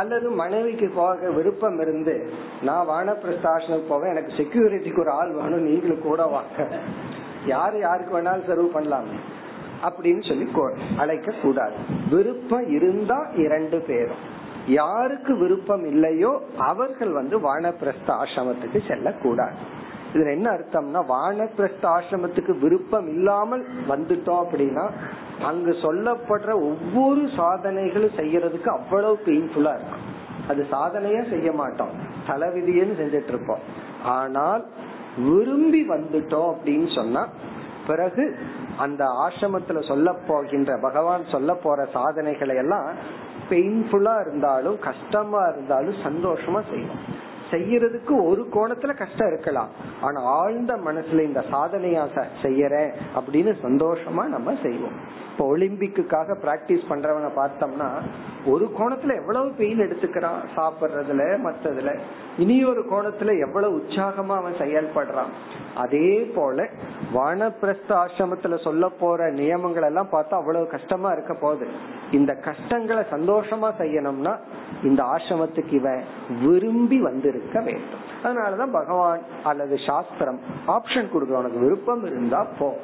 [0.00, 2.14] அல்லது மனைவிக்கு போக விருப்பம் இருந்து
[2.68, 6.66] நான் வானப்பிரஸ்தாசனம் போவேன் எனக்கு செக்யூரிட்டிக்கு ஒரு ஆள் வேணும் நீங்களும் கூட வாங்க.
[7.46, 9.18] யாரு யாருக்கு வேணாலும் சர்வ் பண்ணலாமே.
[9.82, 10.48] அப்படின்னு சொல்லி
[10.98, 11.74] அழைக்க கூடாது
[12.10, 14.36] விருப்பம் இருந்தா இரண்டு பேரும்.
[14.66, 19.54] யாருக்கு விருப்பம் இல்லையோ அவர்கள் வந்து வானப்பிரஸ்த ஆசிரமத்துக்கு செல்லக்கூடாது.
[20.14, 24.90] இதுல என்ன அர்த்தம்னா வானப்பிரஸ்த ஆசிரமத்துக்கு விருப்பம் இல்லாமல் வந்துட்டோம் அப்படின்னா
[25.42, 30.04] அங்கு சொல்லப்படுற ஒவ்வொரு சாதனைகளும் செய்யறதுக்கு அவ்வளவு பெயின்ஃபுல்லா இருக்கும்.
[30.48, 31.90] அது சாதனையா செய்ய மாட்டோம்.
[32.26, 33.60] தலைவிதியன்னு செஞ்சிட்டு இருப்போம்.
[34.02, 34.66] ஆனால்
[35.26, 37.22] விரும்பி வந்துட்டோம் அப்படின்னு சொன்னா
[37.86, 38.36] பிறகு
[38.76, 42.88] அந்த ஆசிரமத்துல சொல்ல போகின்ற பகவான் சொல்ல போற சாதனைகளை எல்லாம்
[43.50, 47.02] பெயின்ஃபுல்லா இருந்தாலும் கஷ்டமா இருந்தாலும் சந்தோஷமா செய்வோம்.
[47.50, 49.68] செய்யறதுக்கு ஒரு கோணத்துல கஷ்டம் இருக்கலாம்.
[50.00, 55.26] ஆனா ஆழ்ந்த மனசுல இந்த சாதனையா செய்யறேன் அப்படின்னு சந்தோஷமா நம்ம செய்வோம்.
[55.32, 57.88] இப்ப ஒலிம்பிக்குக்காக பிராக்டிஸ் பண்றவனை பார்த்தோம்னா
[58.46, 61.98] ஒரு கோணத்துல எவ்வளவு பெயின் எடுத்துக்கிறான் சாப்பிடுறதுல மத்ததுல.
[62.38, 65.32] இனி ஒரு கோணத்துல எவ்வளவு உற்சாகமா அவன் செயல்படுறான்.
[65.74, 66.68] அதே போல
[67.14, 71.66] வானப்பிரஸ்த ஆசிரமத்துல சொல்ல போற நியமங்கள் எல்லாம் பார்த்தா அவ்வளவு கஷ்டமா இருக்க போகுது.
[72.10, 74.36] இந்த கஷ்டங்களை சந்தோஷமா செய்யணும்னா
[74.82, 76.02] இந்த ஆசிரமத்துக்கு இவன்
[76.42, 78.06] விரும்பி வந்திருக்க வேண்டும்.
[78.22, 82.76] அதனாலதான் பகவான் அல்லது சாஸ்திரம் ஆப்ஷன் கொடுக்க உனக்கு விருப்பம் இருந்தா போ.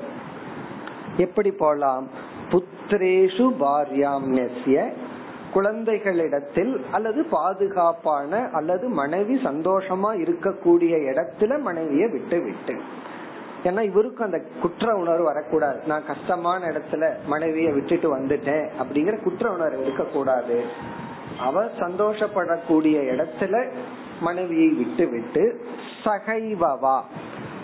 [1.17, 2.09] எப்படி போலாம்?
[2.51, 4.91] புத்திரேஷு பாரியாம்
[5.55, 12.81] குழந்தைகளிடத்தில் அல்லது பாதுகாப்பான அல்லது மனைவி சந்தோஷமா இருக்கக்கூடிய இடத்துல மனைவிய விட்டு விட்டு
[13.65, 15.81] ஏன்னா இவருக்கும் அந்த குற்ற உணர்வு வரக்கூடாது.
[15.87, 20.63] நான் கஷ்டமான இடத்துல மனைவிய விட்டுட்டு வந்துட்டேன் அப்படிங்கிற குற்ற உணர்வு இருக்கக்கூடாது.
[21.39, 23.69] அவர் சந்தோஷப்படக்கூடிய இடத்துல
[24.25, 25.65] மனைவியை விட்டுவிட்டு
[26.05, 27.01] சகைவவா.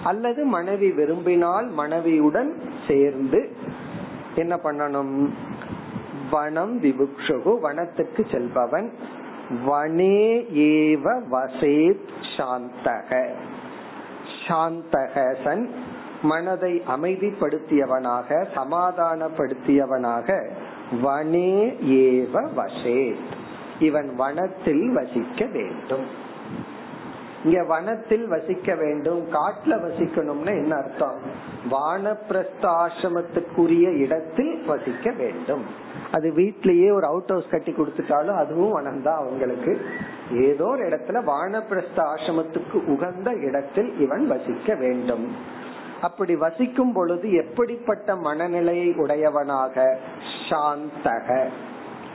[0.04, 2.52] அல்லது மனைவி விரும்பினால் மனைவியுடன்
[2.88, 3.56] சேர்ந்து
[4.34, 5.28] என்ன பண்ணணும்?
[6.30, 8.88] வனம் விபுக்ஷகு வனத்துக்கு செல்பவன்.
[9.66, 13.28] வனே ஏவ வசேத் சாந்தக.
[14.48, 15.68] சாந்தகசன்
[16.22, 20.50] மனதை அமைதிப்படுத்தியவனாக சமாதானப்படுத்தியவனாக
[21.02, 21.52] வனே
[22.00, 23.28] ஏவ வசேத்.
[23.78, 26.28] இவன் வனத்தில் வசிக்க வேண்டும்.
[27.44, 31.18] இங்க வனத்தில் வசிக்க வேண்டும் காட்டுல வசிக்கணும்னு என்ன அர்த்தம்?
[31.70, 35.64] வானப்பிரஸ்த ஆசிரமத்துக்குரிய இடத்தில் வசிக்க வேண்டும்.
[36.12, 39.80] அது வீட்லயே ஒரு அவுட் ஹவுஸ் கட்டி கொடுத்துட்டாலும் அதுவும் வனம் தான் அவங்களுக்கு.
[40.32, 45.34] ஏதோ ஒரு இடத்துல வானப்பிரஸ்த ஆசிரமத்துக்கு உகந்த இடத்தில் இவன் வசிக்க வேண்டும்.
[46.00, 49.98] அப்படி வசிக்கும் பொழுது எப்படிப்பட்ட மனநிலையை உடையவனாக?
[50.50, 51.48] சாந்தக.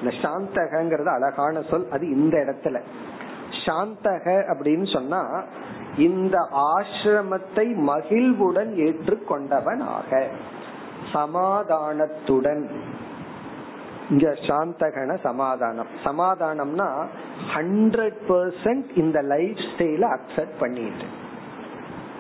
[0.02, 1.88] இந்த சாந்தகங்கிறது அழகான சொல்.
[1.90, 2.82] அது இந்த இடத்துல.
[3.66, 5.44] சாந்தக அப்படின்னு சொன்னா
[5.98, 10.24] இந்த ஆசிரமத்தை மகிழ்வுடன் ஏற்றுக்கொண்டவனாக
[11.14, 12.70] சமாதானத்துடன்.
[14.10, 15.88] இங்க சாந்தகன சமாதானம்.
[16.04, 17.06] சமாதானம்னா
[17.56, 21.06] ஹண்ட்ரட் பர்சன்ட் இந்த லைஃப் ஸ்டைல அக்செப்ட் பண்ணிட்டு.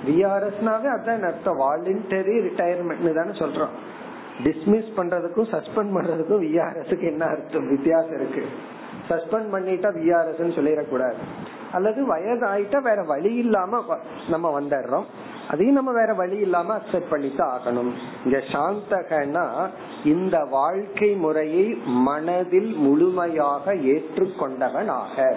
[0.06, 1.60] விஆர்எஸ்னாவே அதான் அர்த்தம்.
[1.60, 3.76] வாலண்டரி ரிட்டையர்மெண்ட் தானே சொல்றோம்.
[4.44, 7.70] டிஸ்மிஸ் பண்றதுக்கும் சஸ்பெண்ட் பண்றதுக்கும் விஆர்எஸ்க்கு என்ன அர்த்தம்?
[7.70, 8.46] வித்தியாசம் இருக்கு.
[9.10, 11.14] சஸ்பெண்ட் பண்ணிட்டா விஆர்எஸ் சொல்லிடக்கூடாது.
[11.74, 13.98] அல்லது வயதாயிட்டா வேற வழி இல்லாம
[14.30, 15.04] நம்ம வந்துடுறோம்.
[15.50, 17.92] அதையும் நம்ம வேற வழி இல்லாம அக்செப்ட் பண்ணித்தான் ஆகணும்.
[18.26, 19.70] இங்க சாந்தகனா
[20.04, 25.36] இந்த வாழ்க்கை முறையை மனதில் முழுமையாக ஏற்றுக்கொண்டவன் ஆக.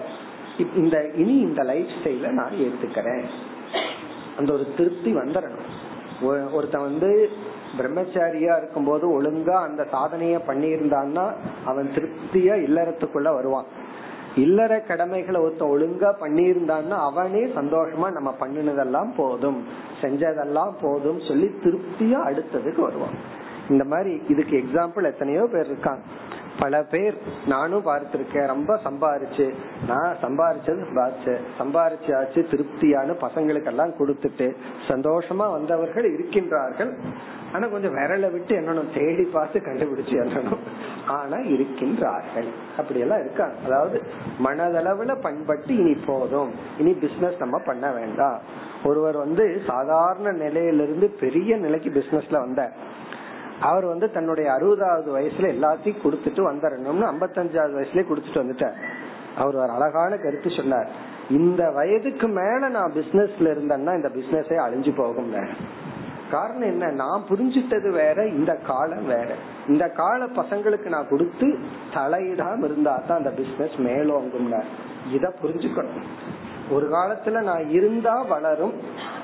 [0.74, 3.24] இந்த இனி இந்த லைஃப் ஸ்டைல நான் ஏத்துக்கிறேன்.
[4.38, 5.68] அந்த ஒரு திருப்தி வந்துடணும்.
[6.52, 7.30] ஒருத்தன் வந்து
[7.76, 11.24] பிரம்மச்சாரியா இருக்கும் போது ஒழுங்கா அந்த சாதனைய பண்ணியிருந்தான்னா
[11.64, 13.68] அவன் திருப்தியா இல்லறத்துக்குள்ள வருவான்.
[14.36, 19.64] இல்லற கடமைகளை ஒருத்த ஒழுங்கா பண்ணியிருந்தான்னா அவனே சந்தோஷமா நம்ம பண்ணினதெல்லாம் போதும்
[20.02, 23.16] செஞ்சதெல்லாம் போதும் சொல்லி திருப்தியா அடுத்ததுக்கு வருவான்.
[23.68, 26.02] இந்த மாதிரி இதுக்கு எக்ஸாம்பிள் எத்தனையோ பேர் இருக்காங்க.
[26.58, 27.16] பல பேர்
[27.46, 29.54] நானும் பார்த்திருக்கேன் ரொம்ப சம்பாரிச்சு.
[29.86, 34.56] நான் சம்பாரிச்சது சம்பாரிச்சு சம்பாரிச்சாச்சு திருப்தியான பசங்களுக்கெல்லாம் கொடுத்துட்டு
[34.88, 36.92] சந்தோஷமா வந்தவர்கள் இருக்கின்றார்கள்.
[37.52, 40.64] ஆனா கொஞ்சம் விரலை விட்டு என்னனும் தேடி பார்த்து கண்டுபிடிச்சு என்னணும்.
[41.06, 42.48] ஆனா இருக்கின்றார்கள்.
[42.78, 43.54] அப்படி எல்லாம் இருக்காங்க.
[43.66, 44.02] அதாவது
[44.44, 46.50] மனதளவுல பண்பட்டு இனி போதும்.
[46.78, 48.40] இனி பிசினஸ் நம்ம பண்ண வேண்டாம்.
[48.84, 52.72] ஒருவர் வந்து சாதாரண நிலையிலிருந்து பெரிய நிலைக்கு பிசினஸ்ல வந்தார்.
[53.60, 58.74] அவர் வந்து தன்னுடைய அறுபதாவது வயசுல எல்லாத்தையும் கொடுத்துட்டு வந்துடணும்னு ஐம்பத்தஞ்சாவது வயசுலயே கொடுத்துட்டு வந்துட்டார்.
[59.36, 60.88] அவர் ஒரு அழகான கருத்து சொன்னார்.
[61.30, 65.34] இந்த வயதுக்கு மேல நான் பிசினஸ்ல இருந்தேன்னா இந்த பிசினஸே அழிஞ்சு போகும்
[66.30, 66.86] காரணம் என்ன?
[66.86, 69.34] நான் புரிஞ்சிட்டது வேற இந்த காலம் வேற.
[69.68, 71.58] இந்த கால பசங்களுக்கு நான் கொடுத்து
[71.94, 74.62] தலையிடாம இருந்தா தான் அந்த பிசினஸ் மேலோங்கும்
[75.12, 76.04] இத புரிஞ்சுக்கணும்.
[76.70, 78.74] ஒரு காலத்துல நான் இருந்தா வளரும்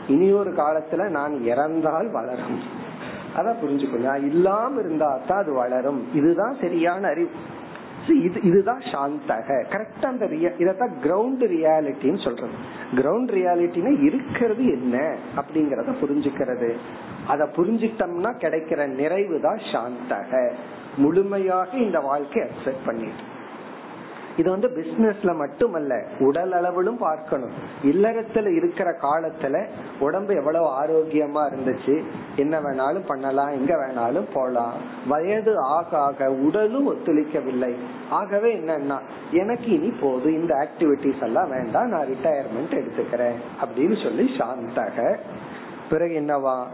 [0.08, 2.82] இனி ஒரு காலத்துல நான் இறந்தால் வளரும்.
[3.36, 4.16] அதான் புரிஞ்சுக்கணும்.
[4.16, 6.14] இல்லாம இருந்தா தான் அது வளரும்.
[6.14, 7.30] இதுதான் சரியான அறிவு.
[8.08, 9.64] இது இதுதான் சாந்தக.
[9.70, 12.52] கரெக்டா அந்த இதத்தான் கிரவுண்ட் ரியாலிட்டின்னு சொல்றது.
[12.94, 16.74] கிரவுண்ட் ரியாலிட்டினா இருக்கிறது என்ன அப்படிங்கறத புரிஞ்சுக்கிறது.
[17.26, 20.52] அத புரிஞ்சுட்டோம்னா கிடைக்கிற நிறைவு தான் சாந்தக.
[20.96, 23.32] முழுமையாக இந்த வாழ்க்கை அக்செப்ட் பண்ணிட்டு.
[24.36, 27.50] இது வந்து பிசினஸ்ல மட்டுமல்ல உடல் அளவிலும் பார்க்கணும்.
[27.82, 29.66] இல்லறத்துல இருக்கிற காலத்துல
[29.98, 32.02] உடம்பு எவ்வளவு ஆரோக்கியமா இருந்துச்சு
[32.36, 34.72] என்ன வேணாலும் பண்ணலாம் எங்க வேணாலும் போலாம்.
[35.06, 37.74] வயது ஆக ஆக உடலும் ஒத்துழைக்கவில்லை.
[38.10, 38.98] ஆகவே என்னன்னா
[39.30, 45.16] எனக்கு இனி போதும் இந்த ஆக்டிவிட்டிஸ் எல்லாம் வேண்டாம் நான் ரிட்டையர்மெண்ட் எடுத்துக்கிறேன் அப்படின்னு சொல்லி சாந்தக.
[45.90, 46.64] பிறகு என்னவா?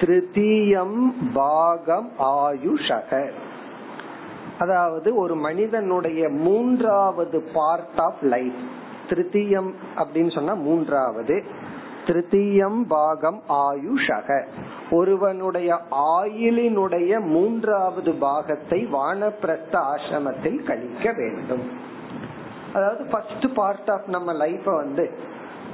[0.00, 3.30] திருத்தீயம் பாகம் ஆயுஷக.
[4.58, 8.54] அதாவது ஒரு மனிதனுடைய மூன்றாவது பார்ட் ஆஃப் லைஃப்
[9.08, 11.44] திருத்தீயம் அப்படின்னு சொன்னா மூன்றாவது.
[12.06, 14.46] திருத்தீயம் பாகம் ஆயுஷக.
[14.90, 21.70] ஒருவனுடைய ஆயிலினுடைய மூன்றாவது பாகத்தை வானப்பிரஸ்த ஆசிரமத்தில் கழிக்க வேண்டும்.
[22.74, 25.10] அதாவது ஃபர்ஸ்ட் பார்ட் ஆஃப் நம்ம லைஃப வந்து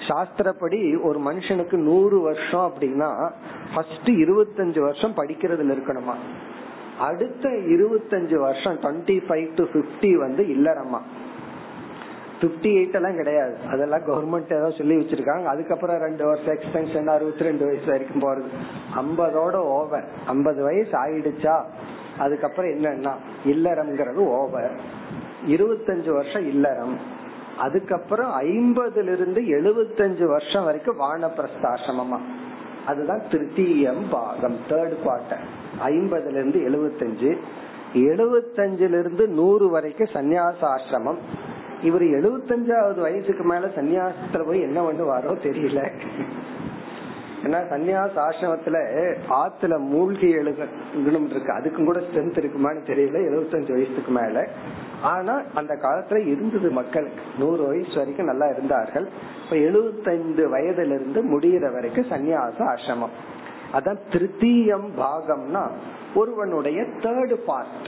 [0.09, 3.31] சாஸ்திரப்படி ஒரு மனுஷனுக்கு நூறு வருஷம் அப்படின்னா
[3.75, 6.17] ஃபர்ஸ்ட் இருபத்தஞ்சு வருஷம் படிக்கிறதுல இருக்கணுமா?
[6.99, 11.01] அடுத்த இருபத்தஞ்சு வருஷம் டுவெண்ட்டி ஃபைவ் டு பிப்டி வந்து இல்லறமா
[12.41, 13.55] பிப்டி எயிட் எல்லாம் கிடையாது.
[13.73, 15.45] அதெல்லாம் கவர்மெண்ட் ஏதோ சொல்லி வச்சிருக்காங்க.
[15.45, 18.51] அதுக்கப்புறம் ரெண்டு வருஷம் எக்ஸ்டென்ஷன் அறுபத்தி ரெண்டு வயசு வரைக்கும் போறது.
[18.97, 21.57] ஐம்பதோட ஓவர் ஐம்பது வயசு ஆயிடுச்சா?
[22.19, 23.15] அதுக்கப்புறம் என்னன்னா
[23.47, 24.75] இல்லறம்ங்கிறது ஓவர்
[25.49, 26.97] இருபத்தஞ்சு வருஷம் இல்லறம்
[27.59, 32.19] அதுக்கப்புறம் ஐம்பதுல இருந்து எழுபத்தஞ்சு வருஷம் வரைக்கும் வானப்பிரஸ்தாசிரமமா.
[32.87, 35.45] அதுதான் திருத்தீயம் பாகம் தேர்ட் குவார்டர்
[35.87, 37.31] ஐம்பதுல இருந்து எழுபத்தஞ்சு
[37.95, 41.21] எழுபத்தஞ்சுல இருந்து நூறு வரைக்கும் சந்நியாச ஆசிரமம்
[41.83, 45.81] இவர் எழுபத்தஞ்சாவது வயசுக்கு மேல சன்னியாசத்துல போய் என்ன பண்ணுவாரோ தெரியல.
[47.45, 48.77] ஏன்னா சன்னியாச ஆசிரமத்துல
[49.31, 51.53] ஆத்துல மூழ்கி எழுதணும் இருக்கு.
[51.53, 54.49] அதுக்கும் கூட ஸ்ட்ரென்த் இருக்குமான்னு தெரியல எழுபத்தஞ்சு வயசுக்கு மேல.
[55.12, 59.07] ஆனா அந்த காலத்துல இருந்தது மக்களுக்கு நூறு வயசு வரைக்கும் நல்லா இருந்தார்கள்.
[59.45, 63.14] இப்ப எழுபத்தைந்து வயதுல இருந்து முடிகிற வரைக்கும் சன்னியாச ஆசிரமம்.
[63.73, 65.62] அதான் திருத்தீயம் பாகம்னா
[66.14, 67.87] ஒருவனுடைய தேர்டு பார்ட்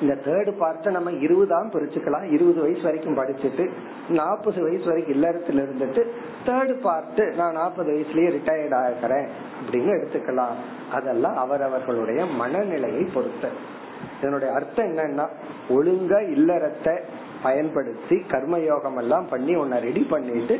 [0.00, 2.26] இந்த தேர்டு பார்ட்டை நம்ம இருபதாம் பிரிச்சுக்கலாம்.
[2.34, 3.64] இருபது வயசு வரைக்கும் படிச்சுட்டு
[4.08, 6.02] நாற்பது வயசு வரைக்கும் இல்லறத்துல இருந்துட்டு
[6.46, 9.26] தேர்டு பார்ட் நான் நாற்பது வயசுலயே ரிட்டையர்ட் ஆகிறேன்
[9.60, 10.54] அப்படின்னு எடுத்துக்கலாம்.
[10.92, 13.50] அதெல்லாம் அவரவர்களுடைய மனநிலையை பொறுத்து.
[14.20, 15.26] இதனுடைய அர்த்தம் என்னன்னா
[15.76, 16.94] ஒழுங்கா இல்லறத்தை
[17.42, 20.54] பயன்படுத்தி கர்மயோகம் எல்லாம் பண்ணி உன்னை ரெடி பண்ணிட்டு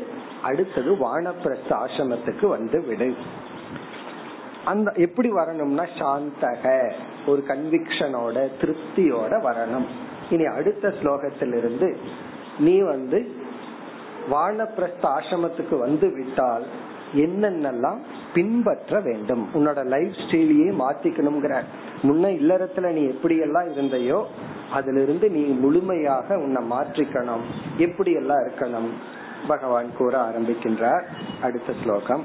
[0.49, 3.09] அடுத்தது வானப்பிரஸ்த ஆசிரமத்துக்கு வந்து விடு.
[4.65, 6.65] அந்த எப்படி வரணும்னா சாந்தக
[7.25, 9.87] ஒரு கன்விக்ஷனோட திருப்தியோட வரணும்.
[10.29, 11.89] இனி அடுத்த ஸ்லோகத்திலிருந்து
[12.59, 13.19] நீ வந்து
[14.31, 16.65] வானப்பிரஸ்த ஆசிரமத்துக்கு வந்து விட்டால்
[17.25, 17.99] என்னென்னலாம்
[18.33, 19.43] பின்பற்ற வேண்டும்?
[19.53, 21.53] உன்னோட லைஃப் ஸ்டைலையே மாத்திக்கணுங்கிற
[22.08, 24.26] முன்ன இல்லறத்துல நீ எப்படி எல்லாம் இருந்தையோ
[24.72, 27.42] அதுல இருந்து நீ முழுமையாக உன்னை மாற்றிக்கணும்
[27.78, 28.90] எப்படி எல்லாம் இருக்கணும்
[29.46, 31.04] பகவான் கூற ஆரம்பிக்கின்றார்
[31.42, 32.24] அடுத்த ஸ்லோகம்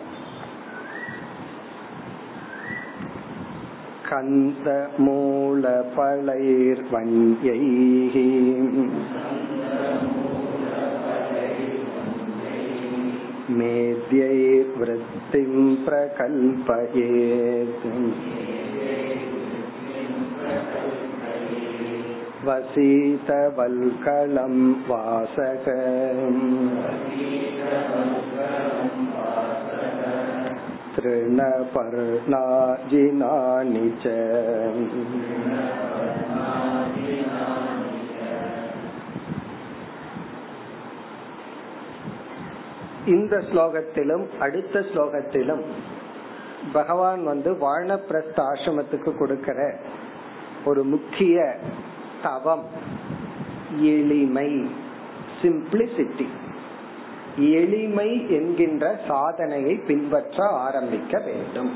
[6.79, 7.75] कन्दमूलफलैर्वन्यैः
[14.21, 15.51] मेद्यैर्वृत्तिं
[15.85, 17.85] प्रकल्पयेत्
[23.21, 24.55] वसीतवल्कलं
[24.87, 25.65] वासक
[32.51, 34.05] तृणपर्णाजिनानि च
[43.13, 45.63] இந்த ஸ்லோகத்திலும் அடுத்த ஸ்லோகத்திலும்
[46.73, 49.59] பகவான் வந்து வானப்பிரஸ்த ஆசிரமத்துக்கு கொடுக்கிற
[50.64, 51.56] ஒரு முக்கிய
[52.22, 52.64] தவம்
[53.76, 54.70] எளிமை
[55.42, 56.26] சிம்பிளிசிட்டி
[57.36, 61.72] எளிமை என்கின்ற சாதனையை பின்பற்ற ஆரம்பிக்க வேண்டும்.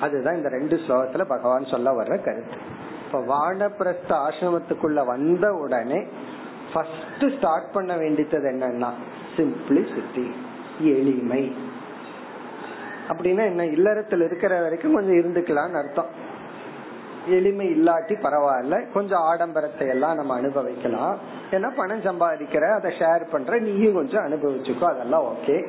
[0.00, 2.56] அதுதான் இந்த ரெண்டு ஸ்லோகத்துல பகவான் சொல்ல வர்ற கருத்து.
[3.06, 6.04] இப்ப வானப்பிரஸ்த ஆசிரமத்துக்குள்ள வந்த உடனே
[6.72, 8.90] ஃபர்ஸ்ட் ஸ்டார்ட் பண்ண வேண்டியது என்னன்னா
[9.36, 10.30] சிம்பிளிசிட்டி
[10.80, 11.54] எளிமை.
[13.08, 13.66] அப்படின்னா என்ன?
[13.66, 16.32] இல்லறத்தில் இருக்கிற வரைக்கும் கொஞ்சம் இருந்துக்கலாம்னு அர்த்தம்.
[17.28, 18.92] எளிமை இல்லாட்டி பரவாயில்ல.
[18.92, 21.18] கொஞ்சம் ஆடம்பரத்தை எல்லாம் நம்ம அனுபவிக்கலாம்.
[21.50, 25.68] ஏன்னா பணம் சம்பாதிக்கிற அதை ஷேர் பண்ற நீயும் கொஞ்சம் அனுபவிச்சுக்கோ அதெல்லாம் ஓகே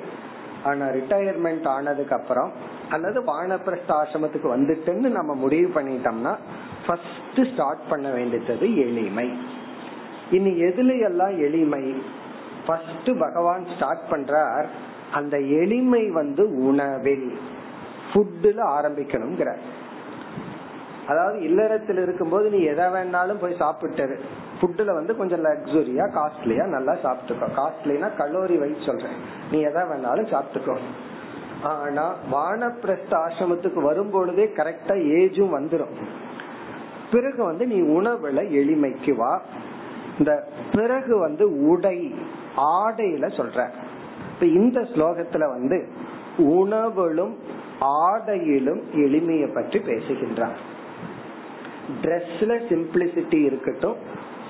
[0.63, 2.51] ஆனா ரிட்டையர்மெண்ட் ஆனதுக்கு அப்புறம்
[2.89, 6.35] அல்லது வானப்பிரஸ்த ஆசிரமத்துக்கு வந்துட்டுன்னு நம்ம முடிவு பண்ணிட்டோம்னா
[6.85, 9.37] ஃபர்ஸ்ட் ஸ்டார்ட் பண்ண வேண்டியது எளிமை.
[10.31, 11.95] இனி எதுல எல்லாம் எளிமை?
[12.67, 14.65] ஃபர்ஸ்ட் பகவான் ஸ்டார்ட் பண்றார்
[15.11, 17.39] அந்த எளிமை வந்து உணவில்
[18.13, 19.74] ஃபுட்டுல ஆரம்பிக்கணுங்கிறார்
[21.07, 24.15] அதாவது இல்லறத்தில் இருக்கும்போது நீ எதை வேணாலும் போய் சாப்பிட்டுரு
[24.61, 27.47] ஃபுட்டுல வந்து கொஞ்சம் லக்ஸுரியா காஸ்ட்லியா நல்லா சாப்பிட்டுக்கோ.
[27.55, 29.17] காஸ்ட்லினா கலோரி வைஸ் சொல்றேன்.
[29.51, 30.77] நீ எதை வேணாலும் சாப்பிட்டுக்கோ.
[31.63, 35.95] ஆனா வானப்பிரஸ்த ஆசிரமத்துக்கு வரும் பொழுதே கரெக்டா ஏஜும் வந்துடும்
[37.11, 39.41] பிறகு வந்து நீ உணவுல எளிமைக்கு வா.
[40.19, 42.15] இந்த பிறகு வந்து உடை
[42.57, 43.69] ஆடையில சொல்ற.
[44.33, 45.87] இப்ப இந்த ஸ்லோகத்துல வந்து
[46.37, 47.35] உணவிலும்
[47.79, 50.73] ஆடையிலும் எளிமையை பற்றி பேசுகின்றார்.
[52.03, 53.97] ட்ரெஸ்ல சிம்பிளிசிட்டி இருக்கட்டும்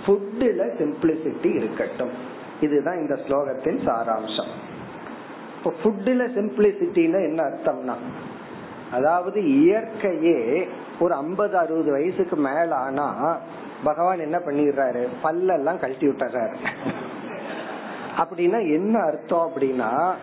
[0.03, 2.13] ஃபுட்டுல சிம்பிளிசிட்டி இருக்கட்டும்.
[2.61, 4.51] இதுதான் இந்த ஸ்லோகத்தின் சாராம்சம்.
[5.57, 7.95] இப்போ ஃபுட்டுல சிம்பிளிசிட்டின்னு என்ன அர்த்தம்னா
[8.91, 10.67] அதாவது இயற்கையே
[10.99, 13.37] ஒரு ஐம்பது அறுபது வயசுக்கு மேல ஆனா
[13.83, 15.07] பகவான் என்ன பண்ணிடுறாரு?
[15.23, 16.55] பல்லெல்லாம் கழட்டி விட்டுறாரு.
[18.17, 20.13] அப்படின்னா என்ன அர்த்தம் அப்படின்னா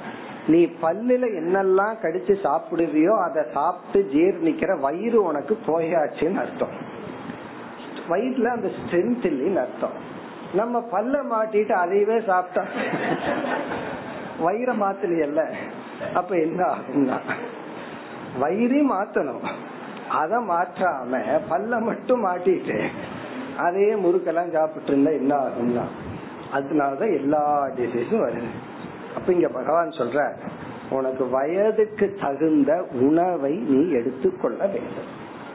[0.47, 6.91] நீ பல்லுல என்னெல்லாம் கடிச்சு சாப்பிடுவியோ அதை சாப்பிட்டு ஜீர்ணிக்கிற வயிறு உனக்கு போயாச்சுன்னு அர்த்தம்.
[8.13, 9.97] வயிற்றுல அந்த ஸ்ட்ரென்த் இல்லைன்னு அர்த்தம்.
[10.55, 12.63] நம்ம பல்ல மாட்டிட்டு அதையவே சாப்பிட்டா.
[14.45, 15.43] வயிற மாத்தலையல்ல.
[16.15, 17.19] அப்ப என்ன ஆகும்னா
[18.41, 19.45] வயிறே மாத்தணும்.
[20.21, 21.21] அத மாற்றாம
[21.51, 22.77] பல்ல மட்டும் மாட்டிட்டு
[23.57, 25.85] அதே முறுக்கெல்லாம் சாப்பிட்டு இருந்தா என்ன ஆகும்னா
[26.53, 27.43] அதனாலதான் எல்லா
[27.77, 28.51] டிசீஸும் வருது.
[29.17, 30.21] அப்ப இங்க பகவான் சொல்ற
[30.91, 35.11] உனக்கு வயதுக்கு தகுந்த உணவை நீ எடுத்துக்கொள்ள வேண்டும்.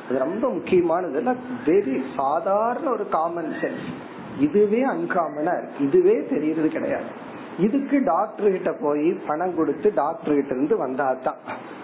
[0.08, 1.22] அது ரொம்ப முக்கியமானது
[1.70, 3.88] வெரி சாதாரண ஒரு காமன் சென்ஸ்
[4.40, 7.10] இதுவே அன்காமனா இதுவே தெரியறது கிடையாது.
[7.60, 11.40] இதுக்கு டாக்டர் கிட்ட போய் பணம் கொடுத்து டாக்டர் கிட்ட இருந்து வந்தாதான்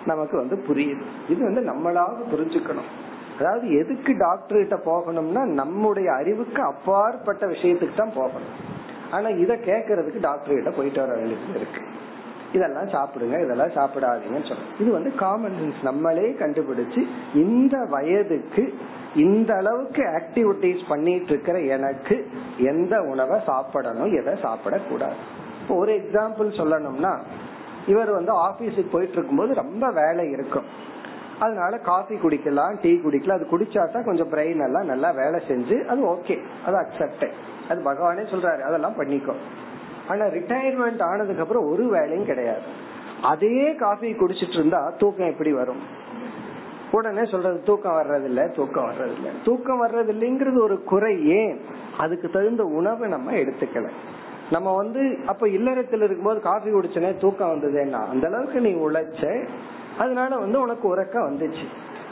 [0.05, 1.03] நமக்கு வந்து புரியுது.
[1.29, 2.89] இது வந்து நம்மளாக புரிஞ்சுக்கணும்.
[3.39, 8.53] அதாவது எதுக்கு டாக்டர் கிட்ட போகணும்னா நம்முடைய அறிவுக்கு அப்பாற்பட்ட விஷயத்துக்கு தான் போகணும்.
[9.11, 11.81] ஆனா இத கேக்குறதுக்கு டாக்டர் கிட்ட போயிட்டு வர வேண்டியது இருக்கு.
[12.53, 14.73] இதெல்லாம் சாப்பிடுங்க இதெல்லாம் சாப்பிடாதீங்கன்னு சொல்றோம்.
[14.79, 17.01] இது வந்து காமன் சென்ஸ் நம்மளே கண்டுபிடிச்சு
[17.43, 18.63] இந்த வயதுக்கு
[19.15, 22.15] இந்த அளவுக்கு ஆக்டிவிட்டிஸ் பண்ணிட்டு இருக்கிற எனக்கு
[22.71, 25.19] எந்த உணவை சாப்பிடணும் எதை சாப்பிடக்கூடாது.
[25.79, 27.13] ஒரு எக்ஸாம்பிள் சொல்லணும்னா
[27.91, 30.67] இவர் வந்து ஆபீஸுக்கு போயிட்டு இருக்கும்போது ரொம்ப வேலை இருக்கும்.
[31.39, 33.39] அதனால காஃபி குடிக்கலாம் டீ குடிக்கலாம்.
[33.39, 36.35] அது குடிச்சாட்டா கொஞ்சம் பிரெயின் எல்லாம் நல்லா வேலை செஞ்சு அது ஓகே
[36.65, 37.25] அது அக்செப்ட்
[37.69, 39.35] அது பகவானே சொல்றாரு அதெல்லாம் பண்ணிக்கோ.
[40.13, 42.65] ஆனா ரிட்டையர்மெண்ட் ஆனதுக்கு அப்புறம் ஒரு வேலையும் கிடையாது.
[43.21, 45.83] அதே காஃபி குடிச்சிட்டு இருந்தா தூக்கம் எப்படி வரும்?
[46.91, 51.55] உடனே சொல்றது தூக்கம் வர்றது இல்ல தூக்கம் வர்றது இல்ல தூக்கம் வர்றது இல்லைங்கிறது ஒரு குறை ஏன்?
[51.97, 53.87] அதுக்கு தகுந்த உணவை நம்ம எடுத்துக்கல.
[54.51, 59.23] நம்ம வந்து அப்ப இல்லறத்தில் இருக்கும்போது காஃபி குடிச்சனே தூக்கம் வந்ததுன்னா அந்த அளவுக்கு நீ உழைச்ச
[59.97, 61.65] அதனால வந்து உனக்கு உறக்கம் வந்துச்சு.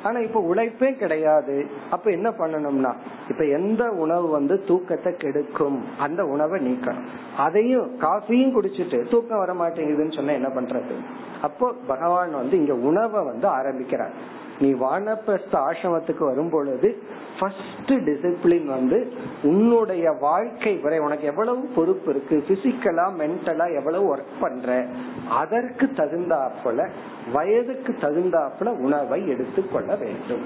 [0.04, 1.66] ஆனா இப்ப உழைப்பே கிடையாது.
[1.92, 2.94] அப்ப என்ன பண்ணணும்னா
[3.30, 5.84] இப்ப எந்த உணவு வந்து தூக்கத்தை கெடுக்கும்?
[5.98, 7.08] அந்த உணவை நீக்கணும்.
[7.38, 10.96] அதையும் காஃபியும் குடிச்சிட்டு தூக்கம் வர மாட்டேங்குதுன்னு சொன்னா என்ன பண்றது?
[11.42, 14.40] அப்போ பகவான் வந்து இங்க உணவை வந்து ஆரம்பிக்கிறார்.
[14.62, 17.04] நீ வானப்பிரஸ்த ஆசிரமத்துக்கு வரும் பொழுது
[17.40, 19.12] ஃபர்ஸ்ட் டிசிப்ளின் வந்து
[19.44, 24.86] உன்னுடைய வாழ்க்கை வரை உனக்கு எவ்வளவு பொறுப்பு இருக்கு பிசிக்கலா மென்டலா எவ்வளவு ஒர்க் பண்ற?
[25.30, 26.90] அதற்கு தகுந்தாப்புல
[27.34, 30.46] வயதுக்கு தகுந்தாப்புல உணவை எடுத்துக்கொள்ள வேண்டும்.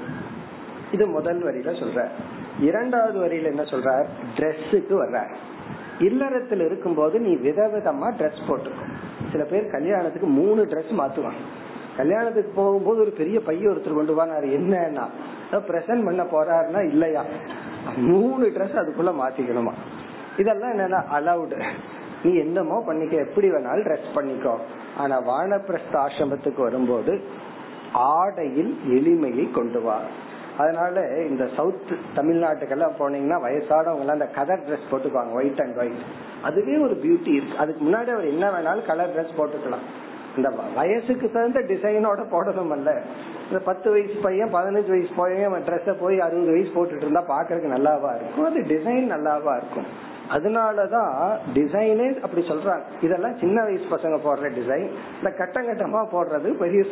[0.91, 2.07] இது முதல் வரியில சொல்ற.
[2.59, 4.05] இரண்டாவது வரியில என்ன சொல்ற?
[4.37, 5.27] ட்ரெஸ்ஸுக்கு வர்ற.
[5.99, 8.93] இல்லறத்தில் இருக்கும் போது நீ விதவிதமா ட்ரெஸ் போட்டுக்கும்
[9.31, 11.43] சில பேர் கல்யாணத்துக்கு மூணு ட்ரெஸ் மாத்துவாங்க.
[11.97, 14.47] கல்யாணத்துக்கு போகும்போது ஒரு பெரிய பைய ஒருத்தர் கொண்டு போனாரு.
[14.59, 15.05] என்னன்னா
[15.67, 17.23] பிரசன்ட் பண்ண போறாருன்னா இல்லையா?
[17.97, 19.73] மூணு ட்ரெஸ் அதுக்குள்ள மாத்திக்கணுமா?
[20.37, 21.59] இதெல்லாம் என்னன்னா அலவுடு
[22.23, 24.55] நீ என்னமோ பண்ணிக்க எப்படி வேணாலும் ட்ரெஸ் பண்ணிக்கோ.
[24.97, 27.13] ஆனா வானப்பிரஸ்த ஆசிரமத்துக்கு வரும்போது
[27.91, 29.97] ஆடையில் எளிமையை கொண்டு வா.
[30.57, 36.05] அதனால இந்த சவுத் தமிழ்நாட்டுக்கெல்லாம் போனீங்கன்னா வயசானவங்க அந்த கலர் ட்ரெஸ் போட்டுக்குவாங்க ஒயிட் அண்ட் ஒயிட்
[36.49, 37.57] அதுவே ஒரு பியூட்டி இருக்கு.
[37.63, 39.85] அதுக்கு முன்னாடி அவர் என்ன வேணாலும் கலர் ட்ரெஸ் போட்டுக்கலாம்.
[40.37, 42.89] இந்த வயசுக்கு தகுந்த டிசைனோட போடணும் அல்ல
[43.47, 48.11] இந்த பத்து வயசு பையன் பதினஞ்சு வயசு பையன் ட்ரெஸ்ஸ போய் அறுபது வயசு போட்டுட்டு இருந்தா பாக்குறதுக்கு நல்லாவா
[48.19, 48.49] இருக்கும்?
[48.49, 49.87] அது டிசைன் நல்லாவா இருக்கும்?
[50.35, 51.11] அதனாலதான்
[51.55, 52.83] டிசைனே அப்படி சொல்றாங்க.
[53.01, 56.83] இதெல்லாம் சின்ன வயசு பசங்க போடுற டிசைன் இந்த கட்டம் கட்டமா போடுறது பெரிய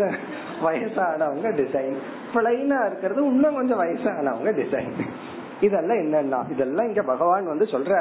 [0.66, 1.96] வயசானவங்க டிசைன்
[2.34, 4.92] பிளைனா இருக்கிறது இன்னும் கொஞ்சம் வயசானவங்க டிசைன்
[5.62, 7.92] இதெல்லாம் என்னன்னா இதெல்லாம் இங்க பகவான் வந்து சொல்ற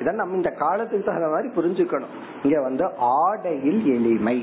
[0.00, 2.12] இதெல்லாம் நம்ம இந்த காலத்துக்கு தகுந்த மாதிரி புரிஞ்சுக்கணும்.
[2.44, 4.38] இங்க வந்து ஆடையில் எளிமை.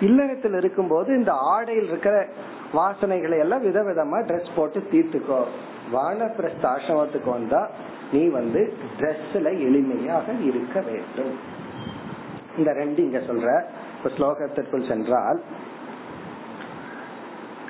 [0.00, 2.26] இல்லறத்தில் இருக்கும்போது இந்த ஆடையில் இருக்கிற
[2.74, 5.44] வாசனைகளை எல்லாம் விதவிதமா ட்ரெஸ் போட்டு தீர்த்துக்கோ.
[5.92, 7.70] வானப்பிரஸ்த ஆசிரமத்துக்கு வந்தா
[8.12, 11.38] நீ வந்து ட்ரெஸ்ல எளிமையாக இருக்க வேண்டும்.
[12.58, 13.62] இந்த ரெண்டு இங்க சொல்ற.
[14.04, 15.42] ஸ்லோகத்திற்குள் சென்றால்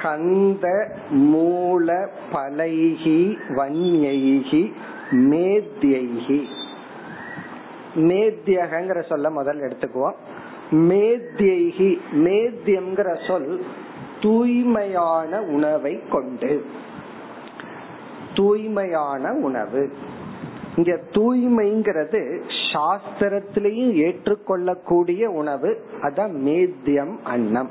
[0.03, 4.72] கந்த மூல பலைகி வன்யைகி
[5.11, 6.45] மேத்யைகி
[7.95, 10.14] மேத்யகங்கிற சொல்ல முதல் எடுத்துக்குவோம்.
[10.71, 13.64] மேத்தியைகி மேத்தியம்ங்கிற சொல்
[14.21, 16.64] தூய்மையான உணவை கொண்டு.
[18.35, 19.93] தூய்மையான உணவு.
[20.77, 22.41] இங்க தூய்மைங்கிறது
[22.73, 25.85] சாஸ்திரத்திலையும் ஏற்றுக்கொள்ளக்கூடிய உணவு.
[26.03, 27.71] அதான் மேத்தியம் அன்னம்.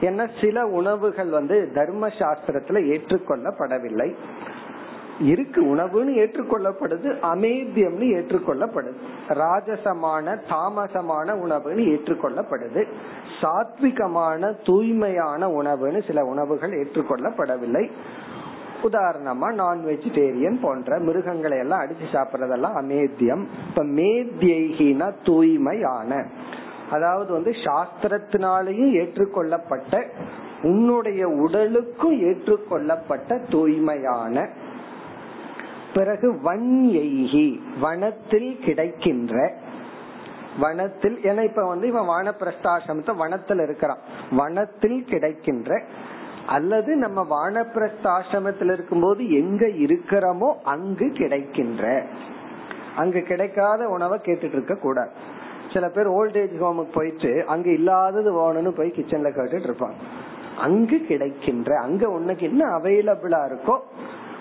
[0.00, 4.14] ஏன்னா சில உணவுகள் வந்து தர்ம சாஸ்திரத்துல ஏற்றுக்கொள்ளப்படவில்லை.
[5.20, 8.92] இருக்கு உணவுன்னு ஏற்றுக்கொள்ளப்படுது அமேத்தியம்னு ஏற்றுக்கொள்ளப்படுது.
[9.28, 12.86] ராஜசமான தாமசமான உணவுன்னு ஏற்றுக்கொள்ளப்படுது.
[13.40, 17.90] சாத்விகமான தூய்மையான உணவுன்னு சில உணவுகள் ஏற்றுக்கொள்ளப்படவில்லை.
[18.82, 23.44] உதாரணமா நான் வெஜிடேரியன் போன்ற மிருகங்களை எல்லாம் அடிச்சு சாப்பிடறதெல்லாம் அமேத்தியம்.
[23.68, 26.26] இப்ப மேத்தியைகினா தூய்மையான.
[26.90, 30.06] அதாவது வந்து சாஸ்திரத்தினாலேயும் ஏற்றுக்கொள்ளப்பட்ட
[30.62, 34.48] உன்னுடைய உடலுக்கும் ஏற்றுக்கொள்ளப்பட்ட தூய்மையான.
[35.96, 37.46] பிறகு வன்யைகி
[37.80, 39.34] வனத்தில் கிடைக்கின்ற
[40.60, 44.02] வனத்தில் ஏன்னா இப்ப வந்து இவன் வானப்பிரஸ்தாசிரமத்தை வனத்தில் இருக்கிறான்.
[44.30, 45.80] வனத்தில் கிடைக்கின்ற
[46.46, 51.84] அல்லது நம்ம வானப்பிரஸ்தாசிரமத்தில் இருக்கும்போது எங்க இருக்கிறோமோ அங்கு கிடைக்கின்ற.
[52.96, 55.12] அங்கு கிடைக்காத உணவை கேட்டுட்டு இருக்க கூடாது.
[55.72, 59.98] சில பேர் ஓல்டேஜ் ஹோமுக்கு போயிட்டு அங்க இல்லாதது வேணும்னு போய் கிச்சன்ல கேட்டுட்டு இருப்பாங்க.
[60.58, 63.76] அங்கு கிடைக்கின்ற அங்க உனக்கு என்ன அவைலபிளா இருக்கோ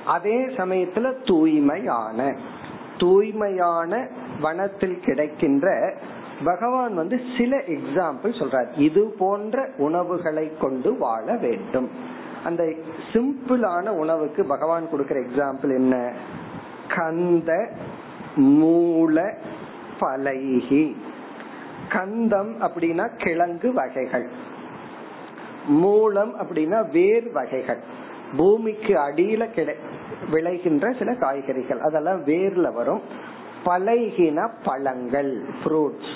[0.05, 2.35] அதே சமயத்துல தூய்மையான
[2.97, 4.07] தூய்மையான
[4.41, 5.93] வனத்தில் கிடைக்கின்ற
[6.43, 8.79] பகவான் வந்து சில எக்ஸாம்பிள் சொல்றார்.
[8.79, 11.89] இது போன்ற உணவுகளை கொண்டு வாழ வேண்டும்.
[12.43, 12.73] அந்த
[13.13, 16.13] சிம்பிளான உணவுக்கு பகவான் கொடுக்கிற எக்ஸாம்பிள் என்ன?
[16.87, 17.69] கந்த
[18.35, 19.33] மூல
[19.99, 20.95] பலைகி.
[21.89, 24.29] கந்தம் அப்படின்னா கிழங்கு வகைகள்.
[25.67, 27.79] மூலம் அப்படின்னா வேர் வகைகள்.
[28.37, 29.75] பூமிக்கு அடியில கிடை
[30.31, 31.79] விளைகின்ற சில காய்கறிகள்.
[31.79, 33.01] அதெல்லாம் வேர்ல வரும்.
[33.65, 36.15] பழகின பழங்கள் ஃப்ரூட்ஸ்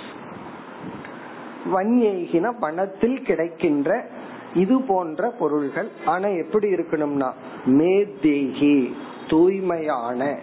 [1.74, 4.06] வன்யகின பணத்தில் கிடைக்கின்ற
[4.54, 5.90] இது போன்ற பொருள்கள்.
[6.06, 7.30] ஆனா எப்படி இருக்கணும்னா
[7.66, 8.94] மேத்தேகி
[9.30, 10.38] தூய்மையான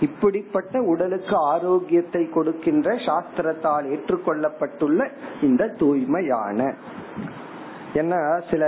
[0.00, 5.08] இப்படிப்பட்ட உடலுக்கு ஆரோக்கியத்தை கொடுக்கின்ற சாஸ்திரத்தால் ஏற்றுக்கொள்ளப்பட்டுள்ள
[5.42, 6.74] இந்த தூய்மையான.
[7.94, 8.64] ஏன்னா சில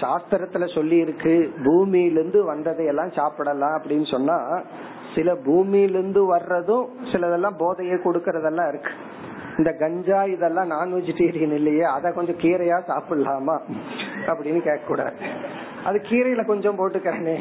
[0.00, 4.62] சாஸ்திரத்துல சொல்லி இருக்கு பூமியிலிருந்து வந்ததையெல்லாம் சாப்பிடலாம் அப்படின்னு சொன்னா
[5.14, 8.90] சில பூமியிலிருந்து வர்றதும் சிலதெல்லாம் போதையை கொடுக்கறதெல்லாம் இருக்கு.
[9.58, 13.60] இந்த கஞ்சா இதெல்லாம் நான் வெஜிடேரியன் இல்லையே அதை கொஞ்சம் கீரையா சாப்பிடலாமா
[14.26, 15.14] அப்படின்னு கேட்க கூடாது
[15.84, 17.36] அது கீரையில கொஞ்சம் போட்டுக்கிறனே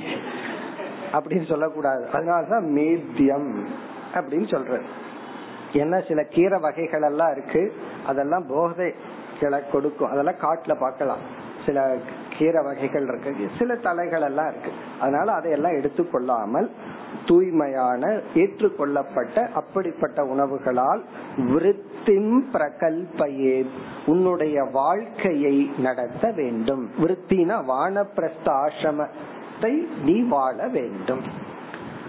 [1.14, 2.08] அப்படின்னு சொல்லக்கூடாது.
[2.14, 3.66] அதனாலதான் மேத்தியம்
[4.14, 4.84] அப்படின்னு சொல்றது.
[5.74, 7.74] ஏன்னா சில கீரை வகைகள் எல்லாம் இருக்கு
[8.08, 10.10] அதெல்லாம் போதைகளை கொடுக்கும்.
[10.10, 11.18] அதெல்லாம் காட்டுல பார்க்கலாம்.
[11.66, 11.98] சில
[12.38, 13.50] கீரை வகைகள் இருக்கு.
[13.60, 14.72] சில தலைகள் எல்லாம் இருக்கு.
[15.00, 16.70] அதனால அதையெல்லாம் எடுத்துக்கொள்ளாமல்
[17.26, 21.04] தூய்மையான ஏற்றுக்கொள்ளப்பட்ட அப்படிப்பட்ட உணவுகளால்
[21.38, 23.66] விருத்திம் பிரகல்பையே
[24.06, 26.90] உன்னுடைய வாழ்க்கையை நடத்த வேண்டும்.
[27.02, 29.74] விருத்தினா வானப்பிரஸ்த ஆசிரமத்தை
[30.04, 31.24] நீ வாழ வேண்டும்.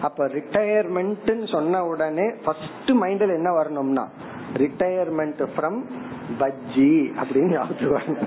[0.03, 4.09] அப்ப ரிட்டையர்மெண்ட் சொன்ன உடனே ஃபர்ஸ்ட் மைண்ட்ல என்ன வரணும்னா
[4.57, 5.79] ரிட்டையர்மெண்ட் ஃப்ரம்
[6.39, 8.19] பஜ்ஜி அப்படின்னு ஞாபகம்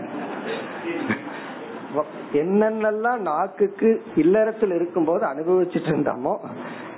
[2.33, 6.33] என்னென்னலாம் நாக்குக்கு இல்லறத்தில் இருக்கும் போது அனுபவிச்சுட்டு இருந்தோமோ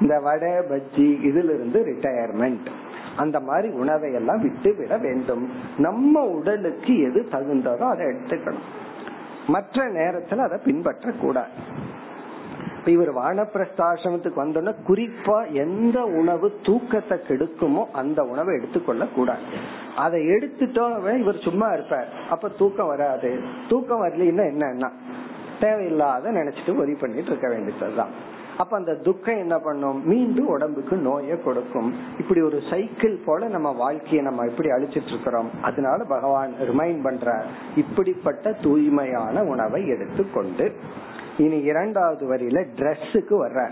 [0.01, 2.67] இந்த வடை பஜ்ஜி இதுல இருந்து ரிட்டையர்மெண்ட்
[3.15, 5.49] அந்த மாதிரி உணவை எல்லாம் விட்டு விட வேண்டும்.
[5.77, 8.67] நம்ம உடலுக்கு எது தகுந்ததோ அதை எடுத்துக்கணும்.
[9.47, 11.49] மற்ற நேரத்துல அதை பின்பற்ற கூடாது
[12.82, 19.39] இப்ப இவர் வானப்பிரஸ்தாசிரமத்துக்கு வந்தோன்னா குறிப்பா எந்த உணவு தூக்கத்தை கெடுக்குமோ அந்த உணவை எடுத்துக்கொள்ள கூடாது.
[19.95, 22.07] அதை எடுத்துட்டோம் இவர் சும்மா இருப்பார்.
[22.29, 23.39] அப்ப தூக்கம் வராது.
[23.69, 24.89] தூக்கம் வரலன்னா என்னன்னா
[25.59, 28.29] தேவையில்லாத நினைச்சிட்டு ஒரி பண்ணிட்டு இருக்க வேண்டியதுதான்.
[28.57, 30.05] அப்ப அந்த துக்கம் என்ன பண்ணும்?
[30.05, 31.93] மீண்டும் உடம்புக்கு நோயை கொடுக்கும்.
[32.19, 35.49] இப்படி ஒரு சைக்கிள் போல நம்ம வாழ்க்கையை நம்ம இப்படி அழிச்சிட்டு இருக்கிறோம்.
[35.61, 37.43] அதனால பகவான் ரிமைண்ட் பண்ற
[37.75, 40.75] இப்படிப்பட்ட தூய்மையான உணவை எடுத்துக்கொண்டு
[41.38, 43.71] இனி இரண்டாவது வரியில ட்ரெஸ்ஸுக்கு வர்ற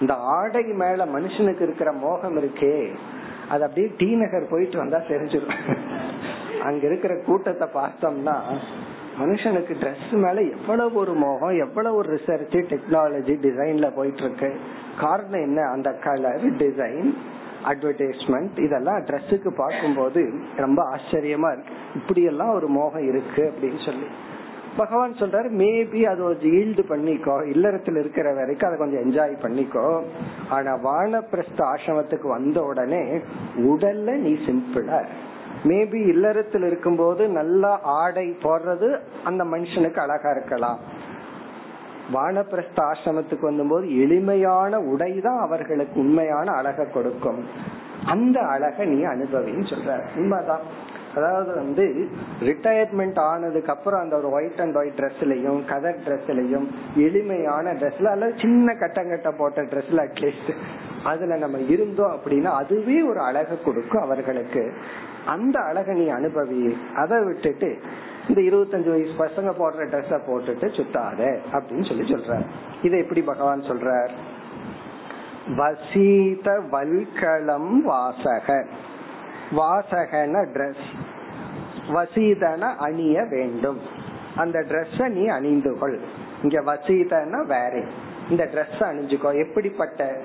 [0.00, 2.94] இந்த ஆடை மேல மனுஷனுக்கு இருக்கிற மோகம் இருக்கே
[3.48, 5.58] அது அப்படியே டி நகர் போயிட்டு வந்தா தெரிஞ்சிடும்
[6.62, 8.36] அங்க இருக்கிற கூட்டத்தை பார்த்தோம்னா
[9.18, 14.56] மனுஷனுக்கு ட்ரெஸ் மேல எவ்வளவு ஒரு மோகம் எவ்வளவு ஒரு ரிசர்ச் டெக்னாலஜி டிசைன்ல போயிட்டு இருக்கு
[15.00, 15.60] காரணம் என்ன?
[15.62, 17.14] அந்த கலர் டிசைன்
[17.64, 21.72] அட்வர்டைஸ்மெண்ட் இதெல்லாம் ட்ரெஸ்ஸுக்கு பார்க்கும்போது ரொம்ப ஆச்சரியமா இருக்கு.
[21.94, 24.06] இப்படி எல்லாம் ஒரு மோகம் இருக்கு அப்படின்னு சொல்லி.
[24.76, 27.34] பகவான் சொல்றாரு மேபி அது ஒரு ஈல்டு பண்ணிக்கோ.
[27.52, 30.02] இல்லறத்துல இருக்கிற வரைக்கும் அதை கொஞ்சம் என்ஜாய் பண்ணிக்கோ.
[30.48, 33.02] ஆனா வானப்பிரஸ்த ஆசிரமத்துக்கு வந்த உடனே
[33.56, 35.00] உடல்ல நீ சிம்பிளா
[35.64, 40.78] மேபி இல்லறத்தில் இருக்கும்போது நல்லா ஆடை போடுறது அந்த மனுஷனுக்கு அழகா இருக்கலாம்.
[42.14, 47.40] வானப்பிரஸ்த ஆசிரமத்துக்கு வந்தபோது எளிமையான உடை தான் அவர்களுக்கு உண்மையான அழகை கொடுக்கும்.
[48.06, 50.66] அந்த அழகை நீ அனுபவின்னு சொல்ற உண்மைதான்.
[51.16, 52.08] அதாவது வந்து
[52.40, 58.72] ரிட்டையர்மெண்ட் ஆனதுக்கு அப்புறம் அந்த ஒரு ஒயிட் அண்ட் ஒயிட் ட்ரெஸ்லயும் கதர் ட்ரெஸ்லயும் எளிமையான ட்ரெஸ்ல அல்லது சின்ன
[58.72, 60.54] கட்டங்கட்ட போட்ட ட்ரெஸ்ல அட்லீஸ்ட்
[61.04, 64.72] அதுல நம்ம இருந்தோம் அப்படின்னா அதுவே ஒரு அழகை கொடுக்கும் அவர்களுக்கு.
[65.26, 66.76] அந்த அழகை நீ அனுபவி.
[66.94, 67.78] அதை விட்டுட்டு
[68.28, 72.40] இந்த இருபத்தஞ்சு வயசு பசங்க போடுற ட்ரெஸ்ஸ போட்டுட்டு சுத்தாத அப்படின்னு சொல்லி சொல்ற
[72.82, 74.10] இதை எப்படி பகவான் சொல்றார்?
[75.56, 78.66] வசீத வல்கலம் வாசக.
[79.52, 80.84] வாசகன ட்ரெஸ்
[81.88, 83.80] வசீதன அணிய வேண்டும்.
[84.36, 86.00] அந்த ட்ரெஸ் நீ அணிந்து கொள்
[86.42, 87.82] இங்க வசீதன வேற.
[88.30, 89.38] இந்த ட்ரெஸ் அணிஞ்சுக்கோ.
[89.38, 90.20] எப்படிப்பட்ட?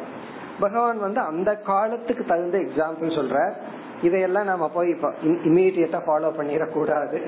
[0.59, 3.53] பகவான் வந்து அந்த காலத்துக்கு தகுந்த எக்ஸாம்பிள் சொல்ற
[4.01, 4.93] இதையெல்லாம் நம்ம போய்
[5.23, 7.27] இமீடியட்டா ஃபாலோ பண்ணிடக்கூடாது.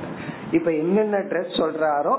[0.52, 2.18] இப்ப என்னென்ன ட்ரெஸ் சொல்றாரோ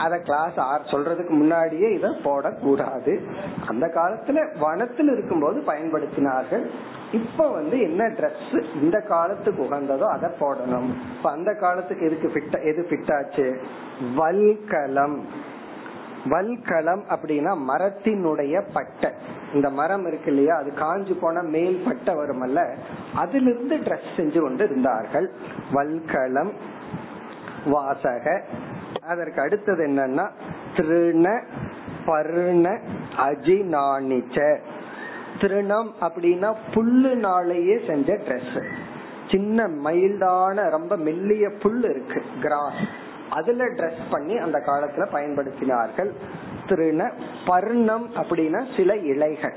[0.00, 3.20] அத கிளாஸ் ஆர் சொல்றதுக்கு முன்னாடியே இத போடக்கூடாது.
[3.66, 6.66] அந்த காலத்துல வனத்தில் இருக்கும்போது பயன்படுத்தினார்கள்.
[7.12, 10.88] இப்ப வந்து என்ன ட்ரெஸ் இந்த காலத்துக்கு உகந்ததோ அதை போடணும்.
[11.16, 13.60] இப்ப அந்த காலத்துக்கு எதுக்கு ஃபிட் எது ஃபிட் ஆச்சு?
[14.16, 15.18] வல்கலம்.
[16.24, 19.10] வல்கலம் அப்படின்னா மரத்தினுடைய பட்டை.
[19.54, 20.56] இந்த மரம் இருக்கு இல்லையா?
[20.56, 22.68] அது காஞ்சு போன மேல் பட்டை வருமல்ல.
[23.14, 25.30] அதிலிருந்து ட்ரெஸ் செஞ்சு கொண்டு இருந்தார்கள்.
[25.72, 26.50] வல்கலம்
[27.64, 28.42] வாசக
[29.08, 30.30] அதற்கு அடுத்தது என்னன்னா
[30.76, 31.42] திருண
[32.06, 32.78] பர்ண
[33.18, 34.58] அஜினானிச்ச
[35.40, 38.56] திருணம் அப்படின்னா புல்லு நாளையே செஞ்ச ட்ரெஸ்
[39.30, 42.82] சின்ன மைல்டான ரொம்ப மெல்லிய புல் இருக்கு கிராஸ்
[43.30, 46.10] அதுல ட்ரெஸ் பண்ணி அந்த காலத்துல பயன்படுத்தினார்கள்.
[46.66, 47.12] திருண
[47.46, 49.54] பர்ணம் அப்படின்னா சில இலைகள்.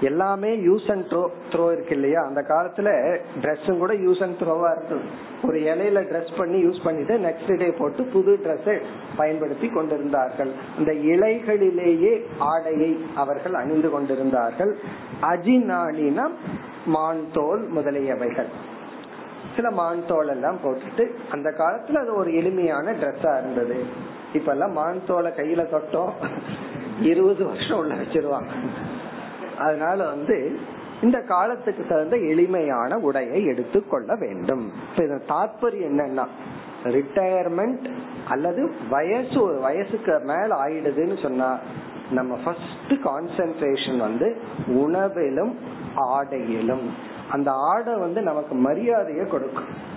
[0.00, 2.22] எல்லாமே யூஸ் அண்ட் த்ரோ த்ரோ இருக்கு இல்லையா?
[2.22, 5.00] அந்த காலத்துல ட்ரெஸ்ஸும் கூட யூஸ் அண்ட் த்ரோவா இருக்கு
[5.42, 8.82] ஒரு இலையில ட்ரெஸ் பண்ணி யூஸ் பண்ணிட்டு நெக்ஸ்ட் டே போட்டு புது ட்ரெஸ்
[9.16, 10.50] பயன்படுத்தி கொண்டிருந்தார்கள்.
[10.78, 14.76] இந்த இலைகளிலேயே ஆடையை அவர்கள் அணிந்து கொண்டிருந்தார்கள்.
[15.22, 16.30] அஜினானினா
[16.86, 18.48] மான் தோல் முதலியவைகள்.
[19.56, 23.84] சில மான் தோல் எல்லாம் போட்டுட்டு அந்த காலத்துல அது ஒரு எளிமையான ட்ரெஸ்ஸா இருந்தது.
[24.32, 26.12] இப்ப எல்லாம் மான் தோலை கையில தொட்டோம்.
[27.00, 28.48] இருபது வருஷம் உள்ள வச்சிருவாங்க.
[29.58, 30.58] அதனால வந்து
[31.02, 34.72] இந்த காலத்துக்கு தகுந்த எளிமையான உடையை எடுத்துக்கொள்ள வேண்டும்.
[34.96, 36.26] இதன் தாற்பயம் என்னன்னா
[36.84, 37.90] ரிட்டையர்மெண்ட்
[38.28, 41.58] அல்லது வயசு ஒரு வயசுக்கு மேல ஆயிடுதுன்னு சொன்னா
[42.10, 44.36] நம்ம ஃபர்ஸ்ட் கான்சென்ட்ரேஷன் வந்து
[44.66, 45.54] உணவிலும்
[45.96, 46.86] ஆடையிலும்.
[47.30, 49.94] அந்த ஆடை வந்து நமக்கு மரியாதையை கொடுக்கும்.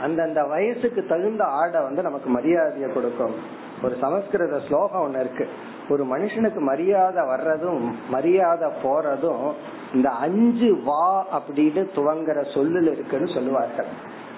[0.00, 3.64] அந்தந்த வயசுக்கு தகுந்த ஆடை வந்து நமக்கு மரியாதையை கொடுக்கும்.
[3.82, 5.48] ஒரு சமஸ்கிருத ஸ்லோகம் ஒண்ணு இருக்கு.
[5.88, 9.52] ஒரு மனுஷனுக்கு மரியாதை வர்றதும் மரியாதை போறதும்
[9.94, 13.86] இந்த அஞ்சு வா அப்படின்னு துவங்குற சொல்லுல இருக்குன்னு சொல்லுவார்கள்.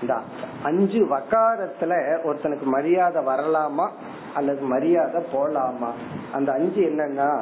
[0.01, 0.21] இந்த
[0.63, 3.91] அஞ்சு வக்காரத்துல ஒருத்தனுக்கு மரியாதை வரலாமா?
[4.35, 5.91] அல்லது மரியாதை போலாமா?
[6.33, 7.41] அந்த அஞ்சு என்னன்னா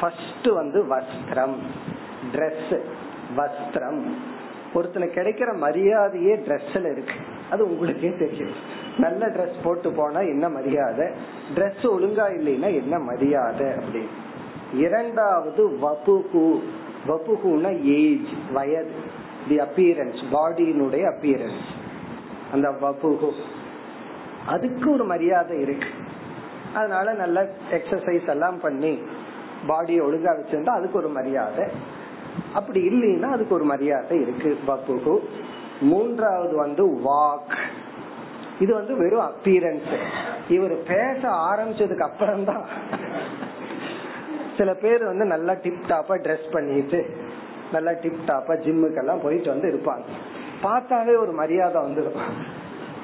[0.00, 1.56] ஃபர்ஸ்ட் வந்து வஸ்திரம்.
[2.32, 2.80] ட்ரெஸ்
[3.36, 4.02] வஸ்திரம்.
[4.74, 7.14] ஒருத்தனுக்கு கிடைக்கிற மரியாதையே ட்ரெஸ்ல இருக்கு.
[7.50, 8.52] அது உங்களுக்கே தெரியும்.
[8.98, 11.06] நல்ல ட்ரெஸ் போட்டு போனா என்ன மரியாதை?
[11.54, 14.08] ட்ரெஸ் ஒழுங்கா இல்லைன்னா என்ன மரியாதை அப்படின்னு.
[14.74, 16.62] இரண்டாவது வபுகு.
[17.08, 18.92] வபுகுனா ஏஜ் வயது.
[19.48, 21.66] தி அப்பியரன்ஸ் பாடியினுடைய அப்பியரன்ஸ்
[22.52, 23.30] அந்த வபுகு.
[24.46, 25.88] அதுக்கு ஒரு மரியாதை இருக்கு.
[26.74, 28.98] அதனால நல்ல எக்ஸசைஸ் எல்லாம் பண்ணி
[29.68, 31.64] பாடியை ஒழுங்கா வச்சிருந்தா அதுக்கு ஒரு மரியாதை.
[32.54, 35.18] அப்படி இல்லைன்னா அதுக்கு ஒரு மரியாதை இருக்கு வபுகு.
[35.80, 37.56] மூன்றாவது வந்து வாக்.
[38.60, 39.96] இது வந்து வெறும் அப்பியரன்ஸ்
[40.48, 42.64] இவர் பேச ஆரம்பிச்சதுக்கு அப்புறம் தான்
[44.56, 47.16] சில பேர் வந்து நல்லா டிப் டாப்பா ட்ரெஸ் பண்ணிட்டு
[47.72, 50.02] நல்லா டிப் டாப்பா ஜிம்முக்கெல்லாம் போயிட்டு வந்து இருப்பாங்க.
[50.62, 52.20] பார்த்தாவே ஒரு மரியாதை வந்துடும்.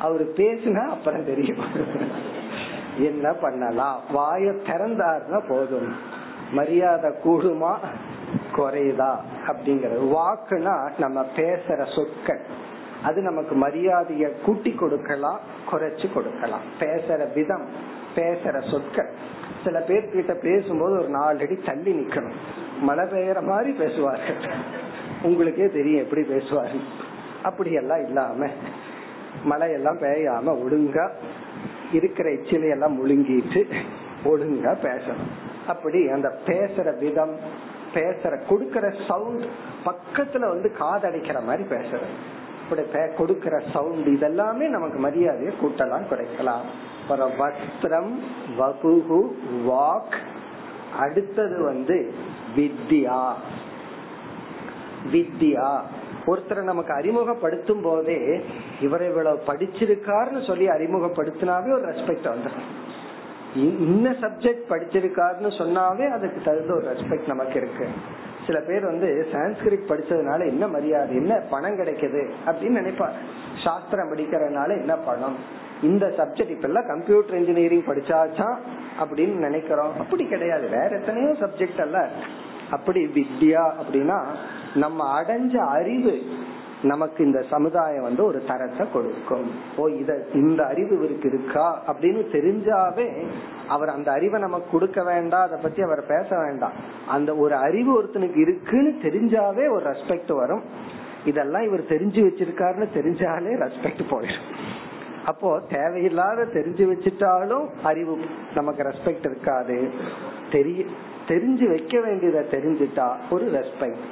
[0.00, 1.64] அவரு பேசினா அப்புறம் தெரியும்.
[2.98, 4.00] என்ன பண்ணலாம்?
[4.14, 5.96] வாய திறந்தாருன்னா போதும்.
[6.52, 7.76] மரியாதை கூடுமா?
[8.56, 9.98] குறையுதா அப்படிங்கறது.
[10.16, 12.40] வாக்குனா நம்ம பேசுற சொற்கள்.
[13.02, 15.40] அது நமக்கு மரியாதைய கூட்டி கொடுக்கலாம்
[15.70, 16.60] குறைச்சு கொடுக்கலாம்.
[16.80, 17.66] பேசுற விதம்
[18.16, 19.10] பேசுற சொற்கள்.
[19.64, 22.38] சில பேர்கிட்ட பேசும்போது ஒரு நாலு அடி தள்ளி நிக்கணும்.
[22.80, 24.36] மழை பெய்யற மாதிரி பேசுவார்கள்.
[25.22, 26.80] உங்களுக்கே தெரியும் எப்படி பேசுவாரு
[27.42, 28.46] அப்படி எல்லாம் இல்லாம
[29.50, 31.10] மழையெல்லாம் பெய்யாம ஒழுங்கா
[31.92, 33.62] இருக்கிற இச்சிலையெல்லாம் முழுங்கிட்டு
[34.24, 35.30] ஒழுங்கா பேசணும்.
[35.66, 37.36] அப்படி அந்த பேசுற விதம்
[37.94, 39.44] பேசுற கொடுக்கற சவுண்ட்
[39.84, 42.14] பக்கத்துல வந்து காதடைக்கிற மாதிரி பேசுறது.
[42.62, 46.64] இப்படி கொடுக்கற சவுண்ட் இதெல்லாமே நமக்கு மரியாதையை கூட்டலாம் குறைக்கலாம்.
[47.08, 48.12] வஸ்திரம்
[48.58, 49.20] வபுகு
[49.68, 50.14] வாக்
[50.98, 52.14] அடுத்தது வந்து
[52.56, 53.32] வித்யா.
[55.12, 55.80] வித்யா.
[56.26, 58.44] ஒருத்தரை நமக்கு அறிமுகப்படுத்தும் போதே
[58.80, 62.83] இவரை இவ்வளவு படிச்சிருக்காருன்னு சொல்லி அறிமுகப்படுத்தினாவே ஒரு ரெஸ்பெக்ட் வந்துடும்
[63.54, 67.88] இன்ன சப்ஜெக்ட் படிச்சிருக்காருன்னு சொன்னாவே அதுக்கு தகுந்த ஒரு ரெஸ்பெக்ட் நமக்கு இருக்கு.
[68.46, 73.12] சில பேர் வந்து சான்ஸ்கிரிட் படிச்சதுனால என்ன மரியாதை என்ன பணம் கிடைக்குது அப்படின்னு நினைப்பாங்க
[73.64, 75.36] சாஸ்திரம் படிக்கிறதுனால என்ன பணம்?
[75.82, 78.56] இந்த சப்ஜெக்ட் இப்ப எல்லாம் கம்ப்யூட்டர் இன்ஜினியரிங் படிச்சாச்சா
[79.04, 79.92] அப்படின்னு நினைக்கிறோம்.
[79.98, 80.68] அப்படி கிடையாது.
[80.68, 82.10] வேற எத்தனையோ சப்ஜெக்ட் அல்ல.
[82.70, 84.24] அப்படி வித்யா அப்படின்னா
[84.74, 86.22] நம்ம அடைஞ்ச அறிவு
[86.84, 89.50] நமக்கு இந்த சமுதாயம் வந்து ஒரு தரத்தை கொடுக்கும்.
[89.76, 91.82] ஓ இத இந்த அறிவு இவருக்கு இருக்கா?
[91.86, 93.06] அப்படின்னு தெரிஞ்சாவே
[93.68, 96.72] அவர் அந்த அறிவை நமக்கு கொடுக்க வேண்டாம் அதை பத்தி அவர் பேச வேண்டாம்
[97.08, 100.62] அந்த ஒரு அறிவு ஒருத்தனுக்கு இருக்குன்னு தெரிஞ்சாவே ஒரு ரெஸ்பெக்ட் வரும்.
[101.24, 104.48] இதெல்லாம் இவர் தெரிஞ்சு வச்சிருக்காருன்னு தெரிஞ்சாலே ரெஸ்பெக்ட் போயிடும்.
[105.24, 108.18] அப்போ தேவையில்லாத தெரிஞ்சு வச்சுட்டாலும் அறிவு
[108.54, 109.90] நமக்கு ரெஸ்பெக்ட் இருக்காது.
[110.52, 110.84] தெரிய
[111.28, 114.04] தெரிஞ்சு வைக்க வேண்டியதை தெரிஞ்சுட்டா ஒரு ரெஸ்பெக்ட்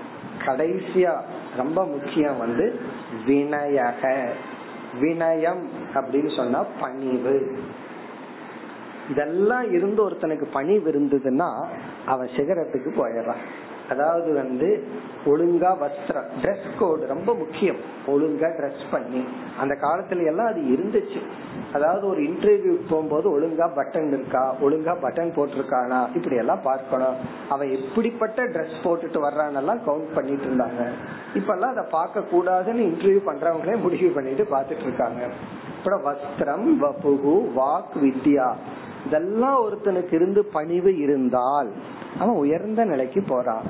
[0.47, 1.12] கடைசியா
[1.57, 2.80] ரொம்ப முக்கியம் வந்து
[3.26, 4.24] வினயக
[5.00, 5.62] வினயம்
[5.94, 7.57] அப்படின்னு சொன்னா பணிவு.
[9.11, 11.66] இதெல்லாம் இருந்து ஒருத்தனுக்கு பணிவு இருந்ததுன்னா
[12.07, 13.42] அவன் சிகரத்துக்கு போயிடுறான்.
[13.93, 14.68] அதாவது வந்து
[15.26, 17.80] ஒழுங்கா வஸ்திரம் ட்ரெஸ் கோடு ரொம்ப முக்கியம்.
[18.07, 19.22] ஒழுங்கா ட்ரெஸ் பண்ணி.
[19.59, 21.20] அந்த காலத்துல எல்லாம் அது இருந்துச்சு.
[21.72, 26.01] அதாவது ஒரு இன்டர்வியூ போகும்போது ஒழுங்கா பட்டன் இருக்கா ஒழுங்கா பட்டன் போட்டிருக்கானா?
[26.16, 27.16] இப்படி எல்லாம் பார்க்கணும்.
[27.49, 30.82] அவன் எப்படிப்பட்ட ட்ரெஸ் போட்டுட்டு வர்றானெல்லாம் கவுண்ட் பண்ணிட்டு இருந்தாங்க.
[31.34, 35.22] இப்ப எல்லாம் அதை பார்க்க கூடாதுன்னு இன்டர்வியூ பண்றவங்களே முடிவு பண்ணிட்டு பாத்துட்டு இருக்காங்க.
[35.76, 38.49] அப்புறம் வஸ்திரம் வபுகு வாக் வித்யா.
[39.07, 41.70] இதெல்லாம் ஒருத்தனுக்கு இருந்து பணிவு இருந்தால்
[42.19, 43.63] அவன் உயர்ந்த நிலைக்கு போறான்.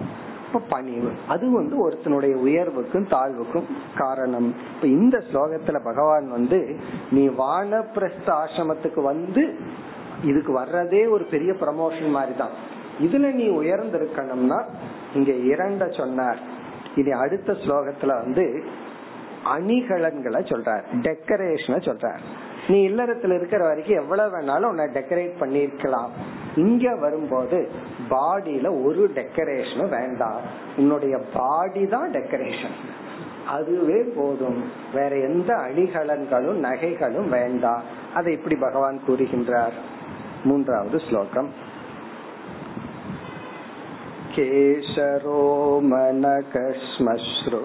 [0.47, 1.13] இப்ப பணிவு.
[1.29, 3.65] அது வந்து ஒருத்தனுடைய உயர்வுக்கும் தாழ்வுக்கும்
[3.97, 4.55] காரணம்.
[4.75, 6.77] இப்ப இந்த ஸ்லோகத்துல பகவான் வந்து
[7.11, 9.55] நீ வானப்பிரஸ்த ஆசிரமத்துக்கு வந்து
[10.25, 14.65] இதுக்கு வர்றதே ஒரு பெரிய ப்ரமோஷன் மாதிரி தான் இதுல நீ உயர்ந்திருக்கணும்னா
[15.15, 16.39] இங்க இரண்ட சொன்னார்.
[16.97, 18.65] இனி அடுத்த ஸ்லோகத்துல வந்து
[19.45, 20.83] அணிகலன்களை சொல்றார்.
[20.93, 22.19] டெக்கரேஷனை சொல்றார்.
[22.69, 26.11] நீ இல்லறத்துல இருக்கிற வரைக்கும் எவ்வளவு வேணாலும் உன்னை டெக்கரேட் பண்ணிருக்கலாம்
[26.56, 27.58] இங்க வரும்போது
[28.10, 30.40] பாடியில ஒரு டெக்கரேஷனும் வேண்டாம்
[30.78, 32.78] உன்னுடைய பாடி தான் டெக்கரேஷன்
[33.48, 34.58] அதுவே போதும்
[34.94, 37.84] வேற எந்த அணிகலன்களும் நகைகளும் வேண்டாம்
[38.14, 39.78] அதை இப்படி பகவான் கூறுகின்றார்
[40.44, 41.50] மூன்றாவது ஸ்லோகம்
[46.30, 47.62] केशरोमनकश्मश्रो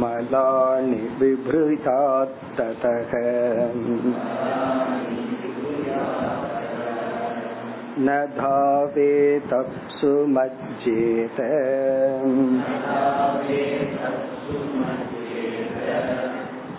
[0.00, 3.12] मलानि बिभृतात्ततः
[7.98, 11.38] न धावेतप्सु मज्जेत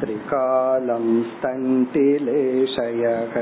[0.02, 3.34] त्रिकालं स्तण्टिलेशयः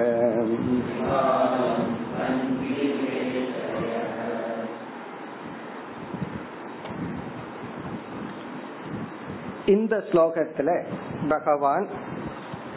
[9.67, 10.83] இந்த ஸ்லோகத்துல
[11.29, 11.87] பகவான்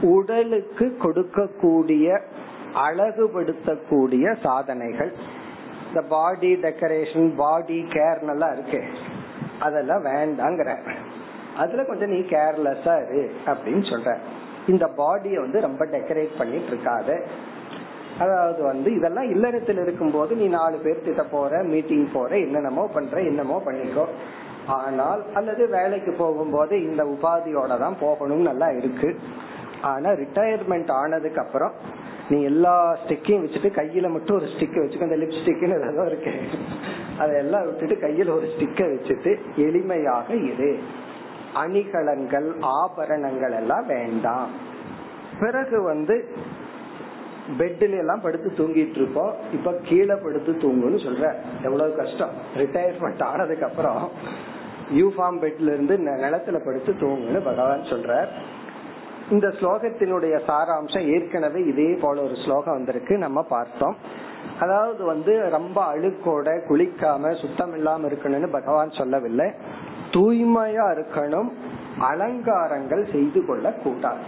[0.02, 2.20] உடலுக்கு கொடுக்கக்கூடிய
[2.86, 5.14] அழகுபடுத்தக்கூடிய சாதனைகள்
[5.88, 8.84] இந்த பாடி டெக்கரேஷன் பாடி கேர் நல்லா இருக்கு.
[9.60, 10.78] அதெல்லாம் வேண்டாங்கிற.
[11.58, 14.18] அதுல கொஞ்சம் நீ கேர்லெஸ்ஸா இரு அப்படின்னு சொல்ற.
[14.68, 17.22] இந்த பாடிய வந்து ரொம்ப டெக்கரேட் பண்ணிட்டு இருக்காத.
[18.20, 23.22] அதாவது வந்து இதெல்லாம் இல்லறத்தில் இருக்கும் போது நீ நாலு பேர் கிட்ட போற மீட்டிங் போற என்னென்னமோ பண்ற
[23.22, 24.06] என்னமோ பண்ணிக்கோ.
[24.68, 29.20] ஆனால் அல்லது வேலைக்கு போகும்போது இந்த உபாதியோட தான் போகணும் நல்லா இருக்கு.
[29.82, 31.72] ஆனா ரிட்டையர்மெண்ட் ஆனதுக்கு அப்புறம்
[32.30, 35.02] நீ எல்லா ஸ்டிக்கையும் வச்சுட்டு கையில மட்டும் ஒரு ஸ்டிக்கை வச்சுக்கோ.
[35.02, 36.34] இந்த லிப்ஸ்டிக்னு ஏதோ இருக்கு.
[37.20, 40.80] அதெல்லாம் விட்டுட்டு கையில ஒரு ஸ்டிக்கை வச்சுட்டு எளிமையாக இரு.
[41.56, 44.50] அணிகலன்கள் ஆபரணங்கள் எல்லாம் வேண்டாம்.
[45.40, 46.36] பிறகு வந்து
[47.58, 49.34] பெட்ல எல்லாம் படுத்து தூங்கிட்டு இருப்போம்.
[49.54, 51.34] இப்ப கீழே படுத்து தூங்குன்னு சொல்ற.
[51.64, 52.30] எவ்வளவு கஷ்டம்.
[52.58, 54.10] ரிட்டையர்மெண்ட் ஆனதுக்கு அப்புறம்.
[54.92, 58.28] யூஃபார்ம் பெட்ல இருந்து நிலத்துல படுத்து தூங்குன்னு பகவான் சொல்றார்.
[59.30, 63.18] இந்த ஸ்லோகத்தினுடைய சாராம்சம் ஏற்கனவே இதே போல ஒரு ஸ்லோகம் வந்திருக்கு.
[63.18, 63.96] நம்ம பார்த்தோம்.
[64.60, 69.52] அதாவது வந்து ரொம்ப அழுக்கோட குளிக்காம சுத்தம் இல்லாம இருக்கணும்னு பகவான் சொல்லவில்லை.
[70.12, 71.50] தூய்மையா இருக்கணும்
[72.00, 74.24] அலங்காரங்கள் செய்து கொள்ள கூடாது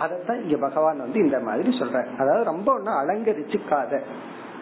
[0.00, 4.00] அதத்தான் இங்க பகவான் வந்து இந்த மாதிரி சொல்ற அதாவது ரொம்ப ஒன்னும் அலங்கரிச்சுக்காத.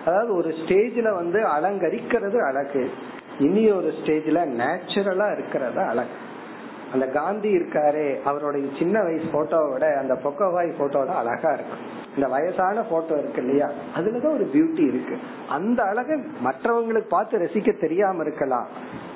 [0.07, 2.91] அதாவது ஒரு ஸ்டேஜ்ல வந்து அலங்கரிக்கிறது அழகு.
[3.39, 6.15] இனி ஒரு ஸ்டேஜ்ல நேச்சுரலா இருக்கிறது அழகு.
[6.93, 11.83] அந்த காந்தி இருக்காரு அவருடைய சின்ன வயசு போட்டோவோட அந்த பொக்கவாய் போட்டோட அழகா இருக்கும்.
[12.15, 13.69] இந்த வயசான போட்டோ இருக்கு இல்லையா?
[13.97, 15.19] அதுலதான் ஒரு பியூட்டி இருக்கு.
[15.49, 16.15] அந்த அழகு
[16.45, 18.67] மற்றவங்களுக்கு பார்த்து ரசிக்க தெரியாம இருக்கலாம்.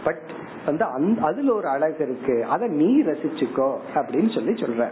[0.05, 0.29] பட்
[0.67, 0.85] வந்து
[1.21, 2.45] அதுல ஒரு அழகு இருக்கு.
[2.45, 4.91] அத நீ ரசிச்சுக்கோ அப்படின்னு சொல்லி சொல்ற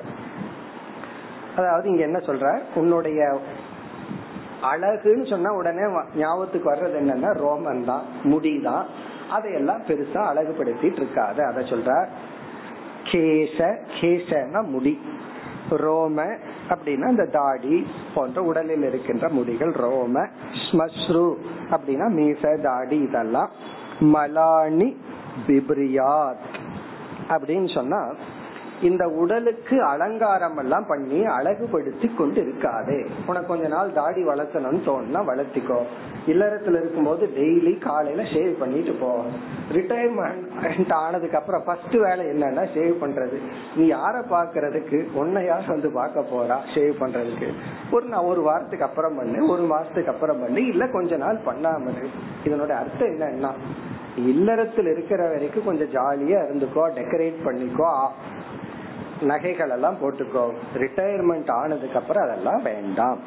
[1.57, 3.39] அதாவது இங்க என்ன சொல்ற உன்னுடைய
[4.63, 8.87] அழகுன்னு சொன்னா உடனே ஞாபகத்துக்கு வர்றது என்னன்னா ரோமன் தான் முடிதான்
[9.31, 11.91] அதையெல்லாம் பெருசா அழகுபடுத்திட்டு இருக்காத அத சொல்ற
[13.05, 13.59] கேச
[14.01, 14.95] கேசன முடி.
[15.85, 16.25] ரோம
[16.69, 20.27] அப்படின்னா இந்த தாடி போன்ற உடலில் இருக்கின்ற முடிகள் ரோம.
[20.65, 21.27] ஸ்மஸ்ரு
[21.71, 23.51] அப்படின்னா மீச தாடி இதெல்லாம்.
[24.15, 24.97] மலானி
[25.47, 26.47] பிப்ரியாத்
[27.29, 28.01] அப்படின்னு சொன்னா
[28.83, 35.79] இந்த உடலுக்கு அலங்காரம் எல்லாம் பண்ணி அழகுபடுத்தி கொண்டு இருக்காது உனக்கு கொஞ்ச நாள் தாடி வளர்த்தணும்னு தோணுனா வளர்த்திக்கோ.
[36.27, 39.11] இல்லறத்துல இருக்கும்போது டெய்லி காலையில ஷேவ் பண்ணிட்டு போ.
[39.73, 43.39] ரிட்டையர்மெண்ட் ஆனதுக்கு அப்புறம் ஃபர்ஸ்ட் வேலை என்னன்னா ஷேவ் பண்றது.
[43.77, 47.49] நீ யார பாக்குறதுக்கு உன்னை யார் வந்து பார்க்க போறா ஷேவ் பண்றதுக்கு?
[47.91, 51.95] ஒரு நான் ஒரு வாரத்துக்கு அப்புறம் பண்ணு ஒரு மாசத்துக்கு அப்புறம் பண்ணு இல்ல கொஞ்ச நாள் பண்ணாம
[52.45, 53.53] இதனோட அர்த்தம் என்னன்னா
[54.17, 57.91] இல்லறத்தில் இருக்கிற வரைக்கும் கொஞ்சம் ஜாலியா இருந்துக்கோ டெக்கரேட் பண்ணிக்கோ
[59.21, 60.53] நகைகள் எல்லாம் போட்டுக்கோ.
[60.75, 63.19] ரிட்டையர்மெண்ட் ஆனதுக்கு அப்புறம் அதெல்லாம் வேண்டாம்.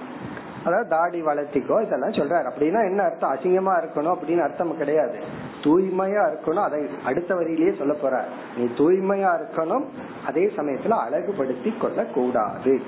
[0.66, 2.52] அதாவது தாடி வளர்த்திக்கோ இதெல்லாம் சொல்றாரு.
[2.56, 3.34] அப்படின்னா என்ன அர்த்தம்?
[3.34, 5.20] அசிங்கமா இருக்கணும் அப்படின்னு அர்த்தம் கிடையாது.
[5.62, 8.24] தூய்மையா இருக்கணும் அதை அடுத்த வரியிலேயே சொல்ல போற
[8.58, 9.86] நீ தூய்மையா இருக்கணும்
[10.26, 12.82] அதே சமயத்துல அழகுபடுத்தி கொள்ள கூடாது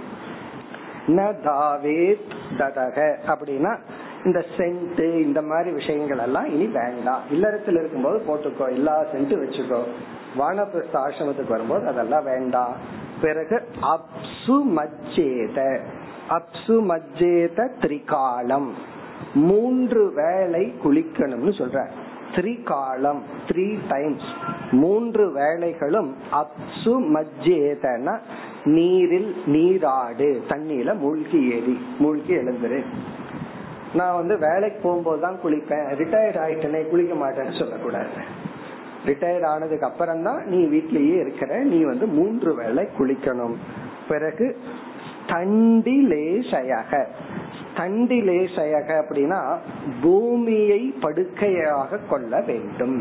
[2.58, 3.16] ததக.
[3.28, 3.78] அப்படின்னா
[4.24, 7.22] இந்த சென்ட் இந்த மாதிரி விஷயங்கள் எல்லாம் இனி வேண்டாம்.
[7.30, 8.72] இல்லறத்தில் இருக்கும்போது போட்டுக்கோ.
[8.72, 9.84] எல்லா சென்ட் வச்சுக்கோ.
[10.38, 12.75] வானப்பிரஸ்த ஆசிரமத்துக்கு வரும்போது அதெல்லாம் வேண்டாம்.
[13.21, 15.79] பிறகு அப்சு மச்சேத
[16.29, 18.69] அப்சு மஜ்ஜேத திரிகாலம்.
[19.33, 21.86] மூன்று வேளை குளிக்கணும்னு சொல்ற.
[22.36, 24.29] திரிகாலம் த்ரீ டைம்ஸ்
[24.71, 28.17] மூன்று வேளைகளும் அப்சு மஜ்ஜேதன
[28.63, 32.79] நீரில் நீராடு தண்ணியில மூழ்கி ஏறி மூழ்கி எழுந்துரு.
[33.93, 35.86] நான் வந்து வேலைக்கு போகும்போது தான் குளிப்பேன்.
[36.01, 38.43] ரிட்டையர்ட் ஆயிட்டேனே குளிக்க மாட்டேன்னு சொல்லக்கூடாது.
[39.10, 43.56] ரிட்டையர்ட் ஆனதுக்கு அப்புறம் தான் நீ வீட்லயே இருக்கிற நீ வந்து மூன்று வேளை குளிக்கணும்.
[44.10, 44.47] பிறகு
[45.32, 46.91] தண்டிலேசயக
[47.60, 49.39] ஸ்தண்டிலேசயக அப்படின்னா
[50.03, 52.97] பூமியை படுக்கையாக கொள்ள வேண்டும்.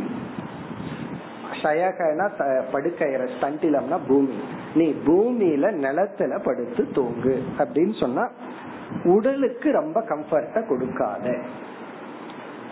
[1.62, 2.26] சயகனா
[2.72, 4.38] படுக்கையற ஸ்தண்டிலம்னா பூமி.
[4.78, 8.24] நீ பூமியில நிலத்துல படுத்து தூங்கு அப்படின்னு சொன்னா
[9.12, 11.26] உடலுக்கு ரொம்ப கம்ஃபர்ட்ட கொடுக்காத.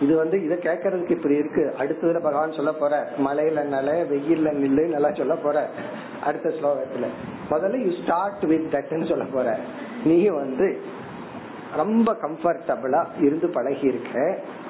[0.03, 1.63] இது வந்து இதை கேட்கறதுக்கு இப்படி இருக்கு.
[1.81, 2.93] அடுத்ததுல பகவான் சொல்ல போற
[3.27, 5.57] மலையில நல வெயில்ல நில்லு நல்லா சொல்ல போற
[6.23, 7.07] அடுத்த ஸ்லோகத்துல.
[7.51, 9.57] முதல்ல யூ ஸ்டார்ட் வித் தட்னு சொல்ல போற.
[10.03, 10.67] நீ வந்து
[11.75, 14.17] ரொம்ப கம்ஃபர்டபுளா இருந்து பழகி இருக்க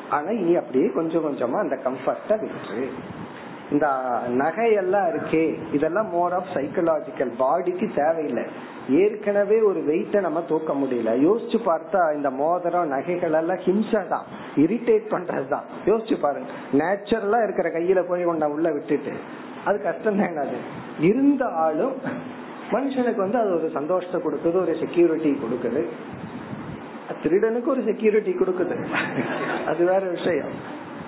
[0.09, 2.85] ஆனா இனி அப்படியே கொஞ்சம் கொஞ்சமா அந்த கம்ஃபர்ட்ட விட்டுரு.
[3.73, 3.87] இந்த
[4.41, 5.43] நகையெல்லாம் இருக்கே
[5.73, 8.43] இதெல்லாம் மோர் ஆஃப் சைக்கலாஜிக்கல் பாடிக்கு தேவையில்லை.
[8.89, 11.11] ஏற்கனவே ஒரு வெயிட்ட நம்ம தூக்க முடியல.
[11.27, 14.25] யோசிச்சு பார்த்தா இந்த மோதிரம் நகைகள் எல்லாம் ஹிம்சா தான்.
[14.55, 16.49] இரிட்டேட் பண்றதுதான் யோசிச்சு பாருங்க.
[16.81, 19.13] நேச்சுரலா இருக்கிற கையில போய் உன்ன உள்ள விட்டுட்டு.
[19.65, 20.57] அது கஷ்டம் தான் அது
[21.09, 21.95] இருந்தாலும்
[22.71, 25.83] மனுஷனுக்கு வந்து அது ஒரு சந்தோஷத்தை கொடுக்குது ஒரு செக்யூரிட்டி கொடுக்குது.
[27.23, 28.75] திருடனுக்கு ஒரு செக்யூரிட்டி கொடுக்குது.
[29.65, 30.53] அது வேற விஷயம்.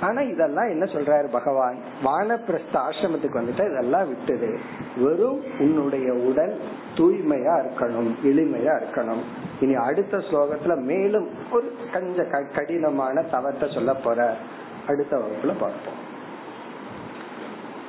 [0.02, 1.78] ஆனா இதெல்லாம் என்ன சொல்றாரு பகவான்?
[2.04, 4.50] வானப்பிரஸ்த ஆசிரமத்துக்கு வந்துட்டு இதெல்லாம் விட்டுது
[4.98, 6.60] வெறும் உன்னுடைய உடல்
[6.96, 9.24] தூய்மையா இருக்கணும் எளிமையா இருக்கணும்.
[9.60, 12.24] இனி அடுத்த ஸ்லோகத்துல மேலும் ஒரு கஞ்ச
[12.54, 14.36] கடினமான தவத்தை சொல்ல போற.
[14.88, 16.02] அடுத்த வகுப்புல பார்ப்போம்.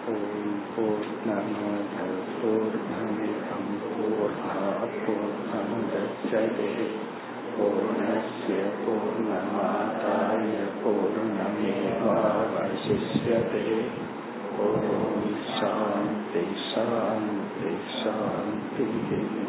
[0.09, 1.99] ஓம் போர் நமத
[2.41, 4.37] போர் நமிதம் போர்
[5.07, 5.95] போர் நமத
[7.57, 9.16] போர்
[12.86, 13.78] पूर्णमेवावशिष्यते
[14.64, 19.45] ॐ शान्ति शान्ति शान्तिः